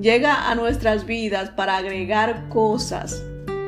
llega 0.02 0.50
a 0.50 0.56
nuestras 0.56 1.06
vidas 1.06 1.52
para 1.52 1.78
agregar 1.78 2.50
cosas 2.50 3.24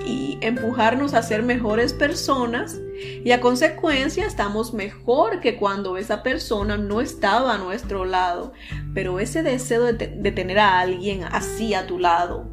y 0.05 0.37
empujarnos 0.41 1.13
a 1.13 1.21
ser 1.21 1.43
mejores 1.43 1.93
personas 1.93 2.79
y 3.23 3.31
a 3.31 3.41
consecuencia 3.41 4.25
estamos 4.25 4.73
mejor 4.73 5.39
que 5.39 5.57
cuando 5.57 5.97
esa 5.97 6.23
persona 6.23 6.77
no 6.77 7.01
estaba 7.01 7.55
a 7.55 7.57
nuestro 7.57 8.05
lado. 8.05 8.53
Pero 8.93 9.19
ese 9.19 9.43
deseo 9.43 9.93
de, 9.93 10.31
tener 10.31 10.59
a 10.59 10.79
alguien 10.79 11.23
así 11.23 11.73
a 11.73 11.87
tu 11.87 11.99
lado 11.99 12.49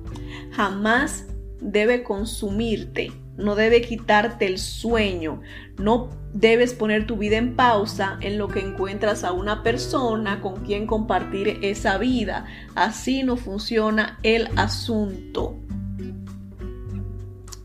jamás 0.52 1.26
debe 1.60 2.02
consumirte 2.02 3.12
no 3.40 3.54
debe 3.54 3.80
quitarte 3.80 4.46
el 4.46 4.58
sueño, 4.58 5.40
no 5.78 6.10
debes 6.32 6.74
poner 6.74 7.06
tu 7.06 7.16
vida 7.16 7.36
en 7.36 7.56
pausa 7.56 8.18
en 8.20 8.38
lo 8.38 8.48
que 8.48 8.60
encuentras 8.60 9.24
a 9.24 9.32
una 9.32 9.62
persona 9.62 10.40
con 10.40 10.64
quien 10.64 10.86
compartir 10.86 11.58
esa 11.62 11.98
vida. 11.98 12.46
Así 12.74 13.22
no 13.22 13.36
funciona 13.36 14.18
el 14.22 14.48
asunto. 14.56 15.58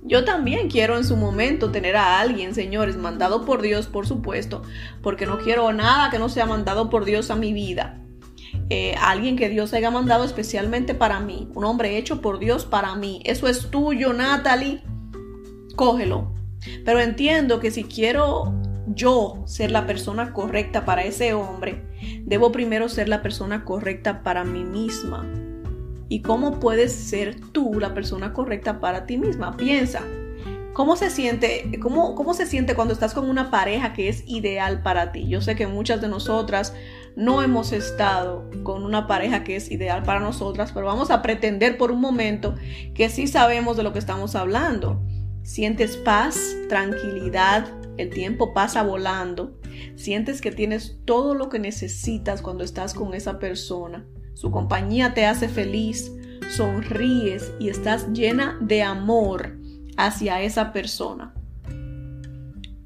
Yo 0.05 0.23
también 0.23 0.69
quiero 0.69 0.97
en 0.97 1.03
su 1.03 1.17
momento 1.17 1.71
tener 1.71 1.95
a 1.95 2.19
alguien, 2.19 2.53
señores, 2.53 2.95
mandado 2.95 3.43
por 3.43 3.61
Dios, 3.61 3.87
por 3.87 4.07
supuesto, 4.07 4.61
porque 5.01 5.25
no 5.25 5.39
quiero 5.39 5.71
nada 5.73 6.09
que 6.11 6.19
no 6.19 6.29
sea 6.29 6.45
mandado 6.45 6.89
por 6.89 7.05
Dios 7.05 7.31
a 7.31 7.35
mi 7.35 7.53
vida. 7.53 8.01
Eh, 8.69 8.95
alguien 9.01 9.35
que 9.35 9.49
Dios 9.49 9.73
haya 9.73 9.91
mandado 9.91 10.23
especialmente 10.23 10.93
para 10.93 11.19
mí, 11.19 11.49
un 11.55 11.65
hombre 11.65 11.97
hecho 11.97 12.21
por 12.21 12.39
Dios 12.39 12.65
para 12.65 12.95
mí. 12.95 13.21
Eso 13.25 13.47
es 13.47 13.69
tuyo, 13.69 14.13
Natalie 14.13 14.81
cógelo. 15.75 16.33
Pero 16.83 16.99
entiendo 16.99 17.59
que 17.59 17.71
si 17.71 17.83
quiero 17.83 18.53
yo 18.87 19.43
ser 19.45 19.71
la 19.71 19.85
persona 19.85 20.33
correcta 20.33 20.85
para 20.85 21.03
ese 21.03 21.33
hombre, 21.33 21.85
debo 22.21 22.51
primero 22.51 22.89
ser 22.89 23.09
la 23.09 23.21
persona 23.21 23.65
correcta 23.65 24.23
para 24.23 24.43
mí 24.43 24.63
misma. 24.63 25.44
¿Y 26.07 26.21
cómo 26.21 26.59
puedes 26.59 26.93
ser 26.93 27.39
tú 27.51 27.79
la 27.79 27.93
persona 27.93 28.33
correcta 28.33 28.79
para 28.79 29.05
ti 29.05 29.17
misma? 29.17 29.57
Piensa, 29.57 30.01
¿cómo 30.73 30.95
se 30.95 31.09
siente, 31.09 31.79
cómo, 31.81 32.15
cómo 32.15 32.33
se 32.33 32.45
siente 32.45 32.75
cuando 32.75 32.93
estás 32.93 33.13
con 33.13 33.29
una 33.29 33.49
pareja 33.49 33.93
que 33.93 34.09
es 34.09 34.23
ideal 34.27 34.83
para 34.83 35.11
ti? 35.11 35.27
Yo 35.27 35.41
sé 35.41 35.55
que 35.55 35.67
muchas 35.67 36.01
de 36.01 36.07
nosotras 36.07 36.73
no 37.15 37.41
hemos 37.41 37.71
estado 37.71 38.49
con 38.63 38.83
una 38.83 39.07
pareja 39.07 39.43
que 39.43 39.55
es 39.55 39.71
ideal 39.71 40.03
para 40.03 40.19
nosotras, 40.19 40.71
pero 40.73 40.85
vamos 40.85 41.09
a 41.11 41.21
pretender 41.21 41.77
por 41.77 41.91
un 41.91 42.01
momento 42.01 42.55
que 42.93 43.09
sí 43.09 43.27
sabemos 43.27 43.77
de 43.77 43.83
lo 43.83 43.93
que 43.93 43.99
estamos 43.99 44.35
hablando. 44.35 45.01
Sientes 45.41 45.95
paz, 45.97 46.55
tranquilidad, 46.69 47.67
el 47.97 48.09
tiempo 48.09 48.53
pasa 48.53 48.83
volando. 48.83 49.57
Sientes 49.95 50.41
que 50.41 50.51
tienes 50.51 50.97
todo 51.05 51.35
lo 51.35 51.49
que 51.49 51.59
necesitas 51.59 52.41
cuando 52.41 52.63
estás 52.63 52.93
con 52.93 53.13
esa 53.13 53.39
persona. 53.39 54.05
Su 54.35 54.51
compañía 54.51 55.13
te 55.13 55.25
hace 55.25 55.47
feliz, 55.47 56.11
sonríes 56.55 57.53
y 57.57 57.69
estás 57.69 58.09
llena 58.11 58.57
de 58.61 58.83
amor 58.83 59.57
hacia 59.95 60.41
esa 60.41 60.73
persona. 60.73 61.33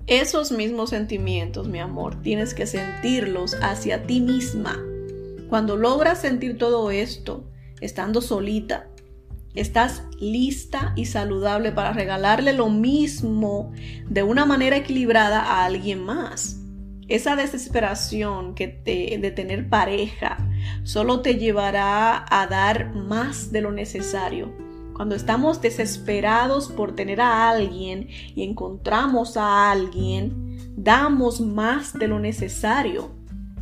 Esos 0.05 0.51
mismos 0.51 0.91
sentimientos, 0.91 1.67
mi 1.67 1.79
amor, 1.79 2.21
tienes 2.21 2.53
que 2.53 2.67
sentirlos 2.67 3.55
hacia 3.61 4.05
ti 4.05 4.21
misma. 4.21 4.79
Cuando 5.49 5.75
logras 5.75 6.21
sentir 6.21 6.59
todo 6.59 6.91
esto, 6.91 7.49
estando 7.81 8.21
solita, 8.21 8.87
estás 9.55 10.03
lista 10.19 10.93
y 10.95 11.05
saludable 11.05 11.71
para 11.71 11.93
regalarle 11.93 12.53
lo 12.53 12.69
mismo 12.69 13.71
de 14.07 14.21
una 14.21 14.45
manera 14.45 14.77
equilibrada 14.77 15.41
a 15.41 15.65
alguien 15.65 16.03
más. 16.03 16.59
Esa 17.07 17.35
desesperación 17.35 18.53
que 18.53 18.67
te, 18.67 19.17
de 19.17 19.31
tener 19.31 19.67
pareja 19.67 20.48
solo 20.83 21.21
te 21.21 21.35
llevará 21.35 22.25
a 22.29 22.47
dar 22.47 22.95
más 22.95 23.51
de 23.51 23.61
lo 23.61 23.71
necesario. 23.71 24.51
Cuando 24.93 25.15
estamos 25.15 25.61
desesperados 25.61 26.69
por 26.69 26.95
tener 26.95 27.21
a 27.21 27.49
alguien 27.49 28.09
y 28.35 28.43
encontramos 28.43 29.37
a 29.37 29.71
alguien, 29.71 30.73
damos 30.75 31.39
más 31.39 31.93
de 31.93 32.07
lo 32.07 32.19
necesario 32.19 33.19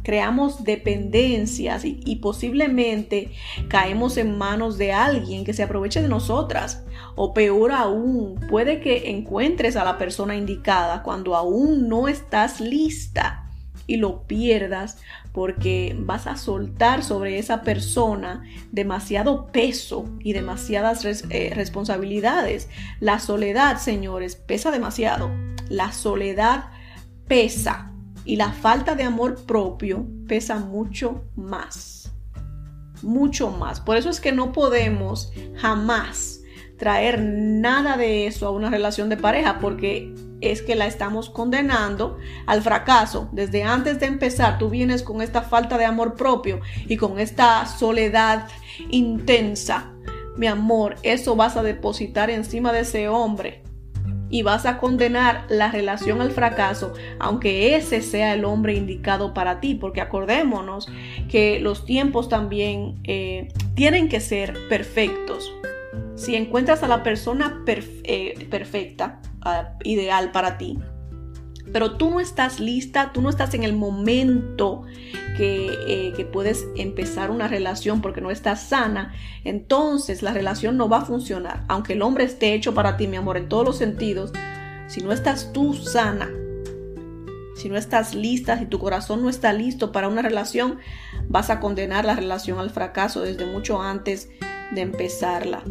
creamos 0.08 0.64
dependencias 0.64 1.84
y, 1.84 2.16
posiblemente 2.22 3.34
caemos 3.68 4.16
en 4.16 4.38
manos 4.38 4.78
de 4.78 4.94
alguien 4.94 5.44
que 5.44 5.52
se 5.52 5.64
aproveche 5.64 6.02
de 6.02 6.08
nosotras. 6.08 6.86
O 7.18 7.34
peor 7.34 7.74
aún, 7.74 8.40
puede 8.50 8.80
que 8.80 9.10
encuentres 9.10 9.76
a 9.76 9.84
la 9.84 9.98
persona 9.98 10.38
indicada 10.38 11.04
cuando 11.04 11.36
aún 11.36 11.90
no 11.90 12.08
estás 12.08 12.62
lista. 12.62 13.47
Y 13.88 13.98
lo 13.98 14.24
pierdas 14.24 15.00
porque 15.32 15.96
vas 15.98 16.28
a 16.28 16.36
soltar 16.36 17.04
sobre 17.04 17.40
esa 17.40 17.62
persona 17.62 18.44
demasiado 18.72 19.48
peso 19.48 20.06
y 20.20 20.34
demasiadas 20.34 21.06
eh, 21.06 21.52
responsabilidades. 21.56 22.70
La 23.00 23.20
soledad, 23.20 23.80
señores, 23.80 24.36
pesa 24.36 24.70
demasiado. 24.72 25.32
La 25.70 25.92
soledad 25.94 26.66
pesa 27.28 27.92
y 28.26 28.36
la 28.36 28.52
falta 28.52 28.96
de 28.96 29.04
amor 29.04 29.46
propio 29.46 30.06
pesa 30.28 30.60
mucho 30.60 31.24
más. 31.36 32.12
Mucho 33.02 33.52
más. 33.52 33.80
Por 33.80 33.96
eso 33.96 34.10
es 34.10 34.20
que 34.20 34.32
no 34.32 34.52
podemos 34.52 35.32
jamás 35.56 36.42
traer 36.78 37.22
nada 37.22 37.98
de 37.98 38.28
eso 38.28 38.48
a 38.48 38.52
una 38.52 38.70
relación 38.70 39.10
de 39.10 39.18
pareja 39.18 39.60
porque 39.60 40.14
es 40.42 40.62
que 40.62 40.76
la 40.76 40.86
estamos 40.86 41.30
condenando 41.30 42.18
al 42.46 42.62
fracaso. 42.62 43.30
Desde 43.32 43.64
antes 43.64 44.00
de 44.00 44.06
empezar, 44.06 44.58
tú 44.58 44.70
vienes 44.70 45.04
con 45.04 45.22
esta 45.22 45.42
falta 45.42 45.78
de 45.78 45.86
amor 45.86 46.16
propio 46.16 46.62
y 46.88 46.98
con 46.98 47.20
esta 47.20 47.66
soledad 47.66 48.48
intensa. 48.90 49.92
Mi 50.38 50.48
amor, 50.48 50.96
eso 51.04 51.36
vas 51.36 51.58
a 51.58 51.64
depositar 51.64 52.30
encima 52.30 52.72
de 52.72 52.82
ese 52.82 53.08
hombre 53.10 53.64
y 54.30 54.44
vas 54.44 54.66
a 54.66 54.78
condenar 54.78 55.46
la 55.50 55.72
relación 55.72 56.22
al 56.22 56.32
fracaso, 56.32 56.94
aunque 57.20 57.76
ese 57.76 58.02
sea 58.02 58.34
el 58.34 58.46
hombre 58.46 58.74
indicado 58.74 59.34
para 59.34 59.60
ti, 59.60 59.76
porque 59.76 60.02
acordémonos 60.02 60.88
que 61.30 61.60
los 61.60 61.86
tiempos 61.86 62.30
también 62.30 63.00
eh, 63.06 63.48
tienen 63.76 64.10
que 64.10 64.20
ser 64.20 64.54
perfectos. 64.68 65.54
Si 66.18 66.36
encuentras 66.36 66.82
a 66.82 66.88
la 66.88 67.04
persona 67.04 67.64
eh, 67.68 68.48
perfecta, 68.50 69.22
ideal 69.84 70.32
para 70.32 70.58
ti, 70.58 70.78
pero 71.72 71.96
tú 71.96 72.10
no 72.10 72.20
estás 72.20 72.60
lista, 72.60 73.12
tú 73.14 73.22
no 73.22 73.30
estás 73.30 73.54
en 73.54 73.64
el 73.64 73.74
momento 73.74 74.82
que, 75.38 75.70
eh, 75.88 76.14
que, 76.18 76.26
puedes 76.26 76.68
empezar 76.76 77.30
una 77.30 77.48
relación 77.48 78.02
porque 78.02 78.20
no 78.20 78.32
estás 78.32 78.64
sana, 78.64 79.14
entonces 79.44 80.24
la 80.24 80.34
relación 80.34 80.76
no 80.76 80.90
va 80.90 80.98
a 80.98 81.06
funcionar. 81.06 81.66
Aunque 81.68 81.94
el 81.94 82.02
hombre 82.02 82.24
esté 82.24 82.56
hecho 82.56 82.74
para 82.74 82.98
ti, 82.98 83.08
mi 83.08 83.18
amor, 83.18 83.38
en 83.38 83.48
todos 83.48 83.64
los 83.64 83.78
sentidos, 83.78 84.34
si 84.88 85.02
no 85.02 85.12
estás 85.12 85.54
tú 85.54 85.76
sana, 85.76 86.32
si 87.56 87.70
no 87.70 87.78
estás 87.78 88.16
lista, 88.16 88.58
si 88.58 88.66
tu 88.66 88.80
corazón 88.80 89.22
no 89.22 89.30
está 89.30 89.54
listo 89.54 89.92
para 89.92 90.08
una 90.08 90.24
relación, 90.24 90.80
vas 91.28 91.52
a 91.52 91.60
condenar 91.60 92.06
la 92.06 92.16
relación 92.16 92.58
al 92.58 92.72
fracaso 92.72 93.22
desde 93.22 93.46
mucho 93.46 93.82
antes 93.82 94.30
de 94.72 94.82
empezarla. 94.82 95.64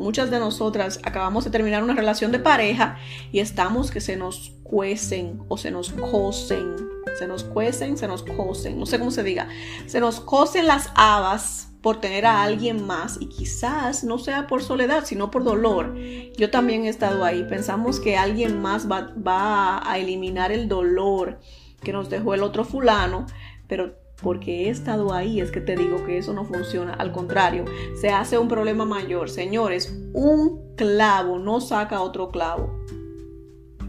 Muchas 0.00 0.30
de 0.30 0.38
nosotras 0.38 0.98
acabamos 1.04 1.44
de 1.44 1.50
terminar 1.50 1.82
una 1.82 1.94
relación 1.94 2.32
de 2.32 2.38
pareja 2.38 2.96
y 3.32 3.40
estamos 3.40 3.90
que 3.90 4.00
se 4.00 4.16
nos 4.16 4.54
cuecen 4.62 5.42
o 5.48 5.58
se 5.58 5.70
nos 5.70 5.92
cosen. 5.92 6.74
Se 7.18 7.28
nos 7.28 7.44
cuecen, 7.44 7.98
se 7.98 8.08
nos 8.08 8.22
cosen, 8.22 8.78
no 8.78 8.86
sé 8.86 8.98
cómo 8.98 9.10
se 9.10 9.22
diga. 9.22 9.48
Se 9.84 10.00
nos 10.00 10.20
cosen 10.20 10.66
las 10.66 10.90
habas 10.94 11.68
por 11.82 12.00
tener 12.00 12.24
a 12.24 12.42
alguien 12.42 12.86
más 12.86 13.18
y 13.20 13.26
quizás 13.26 14.02
no 14.02 14.16
sea 14.16 14.46
por 14.46 14.62
soledad, 14.62 15.04
sino 15.04 15.30
por 15.30 15.44
dolor. 15.44 15.94
Yo 16.34 16.50
también 16.50 16.86
he 16.86 16.88
estado 16.88 17.22
ahí. 17.22 17.44
Pensamos 17.44 18.00
que 18.00 18.16
alguien 18.16 18.62
más 18.62 18.90
va, 18.90 19.12
va 19.14 19.82
a 19.86 19.98
eliminar 19.98 20.50
el 20.50 20.66
dolor 20.66 21.40
que 21.82 21.92
nos 21.92 22.08
dejó 22.08 22.32
el 22.32 22.42
otro 22.42 22.64
fulano, 22.64 23.26
pero 23.68 23.96
porque 24.22 24.66
he 24.66 24.70
estado 24.70 25.12
ahí, 25.12 25.40
es 25.40 25.50
que 25.50 25.60
te 25.60 25.76
digo 25.76 26.04
que 26.04 26.18
eso 26.18 26.32
no 26.32 26.44
funciona. 26.44 26.94
Al 26.94 27.12
contrario, 27.12 27.64
se 28.00 28.10
hace 28.10 28.38
un 28.38 28.48
problema 28.48 28.84
mayor. 28.84 29.30
Señores, 29.30 29.94
un 30.12 30.74
clavo 30.76 31.38
no 31.38 31.60
saca 31.60 32.00
otro 32.02 32.28
clavo. 32.28 32.78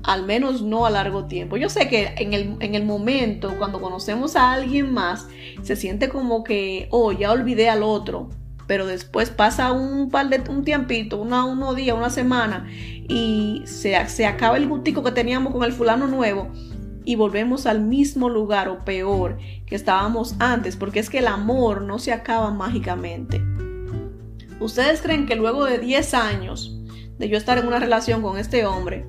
Al 0.03 0.25
menos 0.25 0.61
no 0.61 0.85
a 0.85 0.89
largo 0.89 1.25
tiempo. 1.25 1.57
Yo 1.57 1.69
sé 1.69 1.87
que 1.87 2.15
en 2.17 2.33
el, 2.33 2.55
en 2.59 2.75
el 2.75 2.85
momento, 2.85 3.53
cuando 3.57 3.79
conocemos 3.81 4.35
a 4.35 4.51
alguien 4.51 4.91
más, 4.91 5.27
se 5.61 5.75
siente 5.75 6.09
como 6.09 6.43
que, 6.43 6.87
oh, 6.91 7.11
ya 7.11 7.31
olvidé 7.31 7.69
al 7.69 7.83
otro. 7.83 8.29
Pero 8.67 8.87
después 8.87 9.29
pasa 9.29 9.73
un 9.73 10.09
par 10.09 10.29
de 10.29 10.41
un 10.49 10.63
tiempito, 10.63 11.17
una, 11.17 11.43
unos 11.45 11.75
días, 11.75 11.95
una 11.95 12.09
semana, 12.09 12.67
y 12.71 13.63
se, 13.65 14.07
se 14.07 14.25
acaba 14.25 14.55
el 14.57 14.67
gustico 14.67 15.03
que 15.03 15.11
teníamos 15.11 15.51
con 15.51 15.63
el 15.63 15.73
fulano 15.73 16.07
nuevo 16.07 16.49
y 17.05 17.15
volvemos 17.15 17.65
al 17.65 17.81
mismo 17.81 18.29
lugar 18.29 18.69
o 18.69 18.85
peor 18.85 19.37
que 19.65 19.75
estábamos 19.75 20.35
antes, 20.39 20.75
porque 20.75 20.99
es 20.99 21.09
que 21.09 21.19
el 21.19 21.27
amor 21.27 21.81
no 21.81 21.99
se 21.99 22.13
acaba 22.13 22.51
mágicamente. 22.51 23.41
¿Ustedes 24.59 25.01
creen 25.01 25.25
que 25.25 25.35
luego 25.35 25.65
de 25.65 25.79
10 25.79 26.13
años 26.13 26.77
de 27.17 27.29
yo 27.29 27.37
estar 27.37 27.57
en 27.57 27.67
una 27.67 27.79
relación 27.79 28.21
con 28.21 28.37
este 28.37 28.65
hombre, 28.65 29.05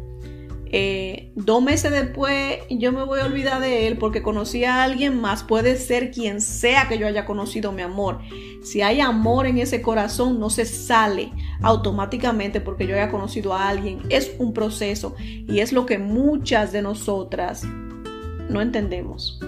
eh, 0.74 1.30
dos 1.36 1.62
meses 1.62 1.92
después 1.92 2.60
yo 2.70 2.92
me 2.92 3.04
voy 3.04 3.20
a 3.20 3.26
olvidar 3.26 3.60
de 3.60 3.86
él 3.86 3.98
porque 3.98 4.22
conocí 4.22 4.64
a 4.64 4.82
alguien 4.82 5.20
más, 5.20 5.42
puede 5.42 5.76
ser 5.76 6.10
quien 6.10 6.40
sea 6.40 6.88
que 6.88 6.96
yo 6.96 7.06
haya 7.06 7.26
conocido 7.26 7.72
mi 7.72 7.82
amor. 7.82 8.20
Si 8.62 8.80
hay 8.80 9.00
amor 9.00 9.46
en 9.46 9.58
ese 9.58 9.82
corazón, 9.82 10.40
no 10.40 10.48
se 10.48 10.64
sale 10.64 11.30
automáticamente 11.60 12.62
porque 12.62 12.86
yo 12.86 12.94
haya 12.94 13.10
conocido 13.10 13.52
a 13.52 13.68
alguien. 13.68 14.00
Es 14.08 14.34
un 14.38 14.54
proceso 14.54 15.14
y 15.20 15.60
es 15.60 15.74
lo 15.74 15.84
que 15.84 15.98
muchas 15.98 16.72
de 16.72 16.80
nosotras 16.80 17.64
no 18.48 18.62
entendemos. 18.62 19.38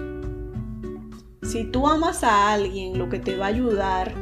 Si 1.41 1.63
tú 1.63 1.87
amas 1.87 2.23
a 2.23 2.53
alguien, 2.53 2.99
lo 2.99 3.09
que 3.09 3.17
te 3.17 3.35
va 3.35 3.45
a 3.45 3.49
ayudar 3.49 4.13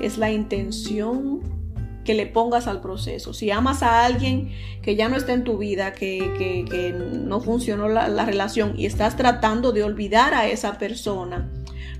es 0.00 0.16
la 0.16 0.30
intención 0.30 1.55
que 2.06 2.14
le 2.14 2.26
pongas 2.26 2.66
al 2.66 2.80
proceso. 2.80 3.34
Si 3.34 3.50
amas 3.50 3.82
a 3.82 4.06
alguien 4.06 4.52
que 4.80 4.96
ya 4.96 5.10
no 5.10 5.16
está 5.16 5.34
en 5.34 5.44
tu 5.44 5.58
vida, 5.58 5.92
que, 5.92 6.94
no 7.26 7.40
funcionó 7.40 7.88
la, 7.88 8.08
la 8.08 8.24
relación 8.24 8.74
y 8.78 8.86
estás 8.86 9.16
tratando 9.16 9.72
de 9.72 9.82
olvidar 9.82 10.32
a 10.32 10.48
esa 10.48 10.78
persona, 10.78 11.50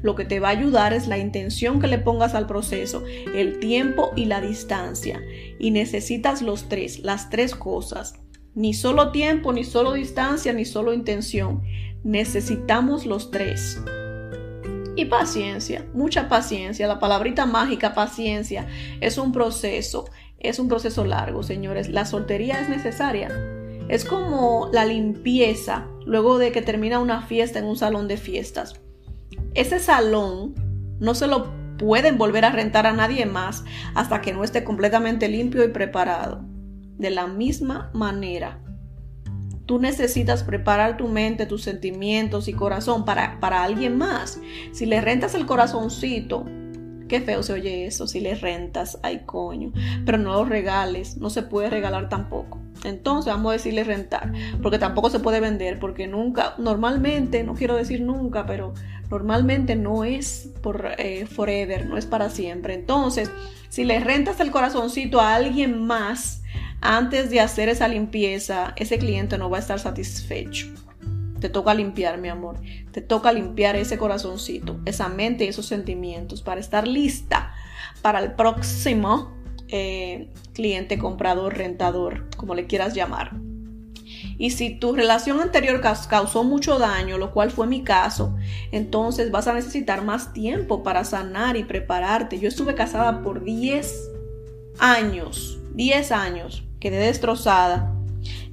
lo 0.03 0.15
que 0.15 0.25
te 0.25 0.41
va 0.41 0.49
a 0.49 0.53
ayudar 0.53 0.93
es 0.93 1.09
la 1.09 1.19
intención 1.19 1.81
que 1.81 1.89
le 1.89 1.99
pongas 1.99 2.35
al 2.35 2.47
proceso, 2.47 3.05
el 3.35 3.59
tiempo 3.59 4.13
y 4.17 4.27
la 4.27 4.41
distancia. 4.41 5.21
Y 5.59 5.71
necesitas 5.71 6.43
los 6.43 6.69
tres, 6.69 7.01
las 7.01 7.29
tres 7.29 7.55
cosas. 7.55 8.15
Ni 8.55 8.73
solo 8.73 9.11
tiempo, 9.11 9.53
ni 9.53 9.65
solo 9.65 9.93
distancia, 9.93 10.53
ni 10.53 10.65
solo 10.65 10.95
intención. 10.95 11.63
Necesitamos 12.05 13.05
los 13.05 13.31
tres. 13.31 13.81
Y 14.97 15.05
paciencia, 15.05 15.85
mucha 15.93 16.29
paciencia. 16.29 16.89
La 16.89 16.99
palabrita 16.99 17.45
mágica, 17.45 17.95
paciencia, 17.95 18.67
es 19.01 19.19
un 19.19 19.31
proceso, 19.31 20.07
es 20.39 20.59
un 20.59 20.69
proceso 20.69 21.05
largo, 21.05 21.43
señores. 21.43 21.91
La 21.91 22.07
soltería 22.07 22.61
es 22.63 22.71
necesaria. 22.71 23.29
Es 23.89 24.07
como 24.07 24.71
la 24.73 24.87
limpieza 24.87 25.87
luego 26.07 26.39
de 26.39 26.51
que 26.51 26.63
termina 26.63 26.99
una 26.99 27.21
fiesta 27.21 27.59
en 27.59 27.67
un 27.67 27.77
salón 27.77 28.09
de 28.09 28.17
fiestas. 28.17 28.81
Ese 29.55 29.79
salón 29.81 30.55
no 30.99 31.15
se 31.15 31.27
lo 31.27 31.53
pueden 31.77 32.17
volver 32.17 32.47
a 32.47 32.51
rentar 32.51 32.87
a 32.87 32.93
nadie 32.93 33.27
más 33.27 33.65
hasta 33.95 34.23
que 34.23 34.33
no 34.33 34.45
esté 34.45 34.65
completamente 34.65 35.29
limpio 35.29 35.63
y 35.63 35.69
preparado. 35.69 36.43
De 36.97 37.11
la 37.11 37.27
misma 37.27 37.91
manera, 37.93 38.61
Tú 39.67 39.79
necesitas 39.79 40.45
preparar 40.45 40.97
tu 40.97 41.09
mente, 41.09 41.47
tus 41.47 41.63
sentimientos 41.63 42.49
y 42.49 42.53
corazón 42.53 43.05
para, 43.05 43.39
para 43.41 43.63
alguien 43.65 43.99
más. 43.99 44.41
Si 44.73 44.87
le 44.87 45.01
rentas 45.01 45.35
el 45.35 45.45
corazoncito, 45.45 46.47
Qué 47.09 47.21
feo 47.21 47.43
se 47.43 47.53
oye 47.53 47.87
eso, 47.87 48.09
si 48.09 48.19
le 48.21 48.35
rentas, 48.35 48.99
ay 49.03 49.23
coño. 49.27 49.73
Pero 50.05 50.19
no 50.19 50.33
lo 50.33 50.45
regales, 50.45 51.17
no 51.19 51.31
se 51.31 51.43
puede 51.43 51.71
regalar 51.71 52.09
tampoco. 52.09 52.61
Entonces 52.85 53.33
vamos 53.33 53.51
a 53.51 53.53
decirle 53.53 53.85
rentar, 53.85 54.33
porque 54.61 54.79
tampoco 54.79 55.09
se 55.09 55.21
puede 55.21 55.41
vender, 55.41 55.79
porque 55.79 56.07
nunca, 56.07 56.55
normalmente, 56.59 57.43
no 57.43 57.55
quiero 57.55 57.77
decir 57.77 58.01
nunca, 58.03 58.45
pero 58.45 58.75
normalmente 59.11 59.77
no 59.77 60.05
es 60.05 60.51
por 60.63 60.95
eh, 60.99 61.27
forever, 61.27 61.87
no 61.87 61.97
es 61.97 62.07
para 62.07 62.31
siempre. 62.31 62.75
Entonces, 62.75 63.31
si 63.69 63.85
le 63.85 64.01
rentas 64.01 64.41
el 64.41 64.51
corazoncito 64.51 65.21
a 65.21 65.35
alguien 65.35 65.87
más, 65.87 66.43
antes 66.81 67.31
de 67.31 67.41
hacer 67.41 67.69
esa 67.69 67.89
limpieza, 67.89 68.75
ese 68.77 68.99
cliente 68.99 69.39
no 69.39 69.51
va 69.51 69.59
a 69.59 69.61
estar 69.61 69.79
satisfecho. 69.79 70.67
Te 71.41 71.49
toca 71.49 71.75
limpiar, 71.75 72.19
mi 72.19 72.29
amor. 72.29 72.61
Te 72.93 73.01
toca 73.01 73.33
limpiar 73.33 73.77
ese 73.77 73.99
corazoncito, 73.99 74.81
esa 74.87 75.09
mente 75.09 75.45
y 75.45 75.49
esos 75.49 75.67
sentimientos 75.67 76.43
para 76.43 76.61
estar 76.61 76.87
lista 76.89 77.53
para 78.03 78.21
el 78.21 78.33
próximo 78.33 79.37
eh, 79.69 80.31
cliente, 80.53 80.99
comprador, 80.99 81.57
rentador, 81.57 82.29
como 82.37 82.55
le 82.55 82.67
quieras 82.67 82.95
llamar. 82.95 83.33
Y 84.39 84.51
si 84.51 84.79
tu 84.79 84.95
relación 84.95 85.41
anterior 85.41 85.81
causó 85.81 86.45
mucho 86.45 86.79
daño, 86.79 87.19
lo 87.19 87.33
cual 87.33 87.51
fue 87.51 87.67
mi 87.67 87.83
caso, 87.83 88.35
entonces 88.73 89.31
vas 89.31 89.47
a 89.47 89.55
necesitar 89.55 90.05
más 90.05 90.33
tiempo 90.33 90.83
para 90.83 91.05
sanar 91.05 91.57
y 91.57 91.65
prepararte. 91.65 92.39
Yo 92.39 92.49
estuve 92.49 92.75
casada 92.75 93.23
por 93.23 93.45
10 93.45 94.11
años, 94.79 95.59
10 95.75 96.13
años 96.13 96.67
quedé 96.81 96.99
destrozada. 96.99 97.93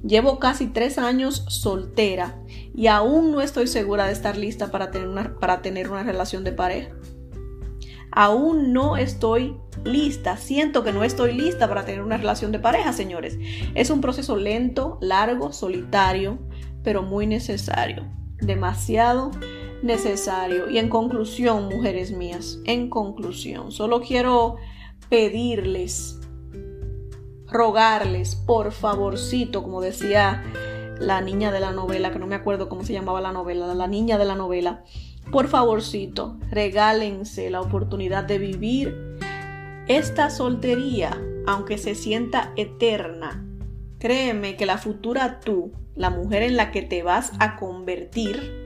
Llevo 0.04 0.38
casi 0.38 0.66
tres 0.66 0.98
años 0.98 1.44
soltera 1.48 2.36
y 2.74 2.88
aún 2.88 3.30
no 3.30 3.40
estoy 3.40 3.66
segura 3.66 4.06
de 4.06 4.12
estar 4.12 4.36
lista 4.36 4.70
para 4.70 4.90
tener 4.90 5.08
una, 5.08 5.36
para 5.38 5.62
tener 5.62 5.90
una 5.90 6.02
relación 6.02 6.44
de 6.44 6.52
pareja. 6.52 6.90
Aún 8.16 8.72
no 8.72 8.96
estoy 8.96 9.56
lista, 9.84 10.36
siento 10.36 10.84
que 10.84 10.92
no 10.92 11.02
estoy 11.02 11.32
lista 11.32 11.68
para 11.68 11.84
tener 11.84 12.00
una 12.00 12.16
relación 12.16 12.52
de 12.52 12.60
pareja, 12.60 12.92
señores. 12.92 13.36
Es 13.74 13.90
un 13.90 14.00
proceso 14.00 14.36
lento, 14.36 14.98
largo, 15.00 15.52
solitario, 15.52 16.38
pero 16.84 17.02
muy 17.02 17.26
necesario. 17.26 18.04
demasiado 18.40 19.32
necesario. 19.82 20.70
Y 20.70 20.78
en 20.78 20.88
conclusión, 20.88 21.68
mujeres 21.68 22.12
mías, 22.12 22.58
en 22.64 22.88
conclusión, 22.88 23.72
solo 23.72 24.00
quiero 24.00 24.56
pedirles, 25.08 26.20
rogarles, 27.46 28.36
por 28.36 28.72
favorcito, 28.72 29.62
como 29.62 29.80
decía 29.80 30.42
la 31.00 31.20
niña 31.20 31.50
de 31.50 31.60
la 31.60 31.72
novela, 31.72 32.12
que 32.12 32.18
no 32.18 32.26
me 32.26 32.34
acuerdo 32.34 32.68
cómo 32.68 32.84
se 32.84 32.92
llamaba 32.92 33.20
la 33.20 33.32
novela, 33.32 33.74
la 33.74 33.86
niña 33.88 34.18
de 34.18 34.24
la 34.24 34.34
novela, 34.34 34.84
por 35.30 35.48
favorcito, 35.48 36.36
regálense 36.50 37.50
la 37.50 37.60
oportunidad 37.60 38.24
de 38.24 38.38
vivir 38.38 39.18
esta 39.88 40.30
soltería, 40.30 41.20
aunque 41.46 41.78
se 41.78 41.94
sienta 41.94 42.52
eterna. 42.56 43.44
Créeme 43.98 44.56
que 44.56 44.66
la 44.66 44.78
futura 44.78 45.40
tú, 45.40 45.72
la 45.94 46.10
mujer 46.10 46.42
en 46.42 46.56
la 46.56 46.70
que 46.70 46.82
te 46.82 47.02
vas 47.02 47.32
a 47.38 47.56
convertir, 47.56 48.64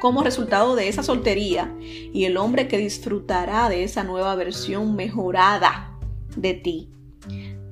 como 0.00 0.22
resultado 0.22 0.76
de 0.76 0.88
esa 0.88 1.02
soltería 1.02 1.74
y 1.80 2.24
el 2.26 2.36
hombre 2.36 2.68
que 2.68 2.76
disfrutará 2.76 3.68
de 3.70 3.84
esa 3.84 4.04
nueva 4.04 4.34
versión 4.34 4.94
mejorada 4.96 5.98
de 6.36 6.54
ti, 6.54 6.90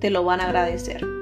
te 0.01 0.09
lo 0.09 0.25
van 0.25 0.41
a 0.41 0.45
agradecer. 0.45 1.22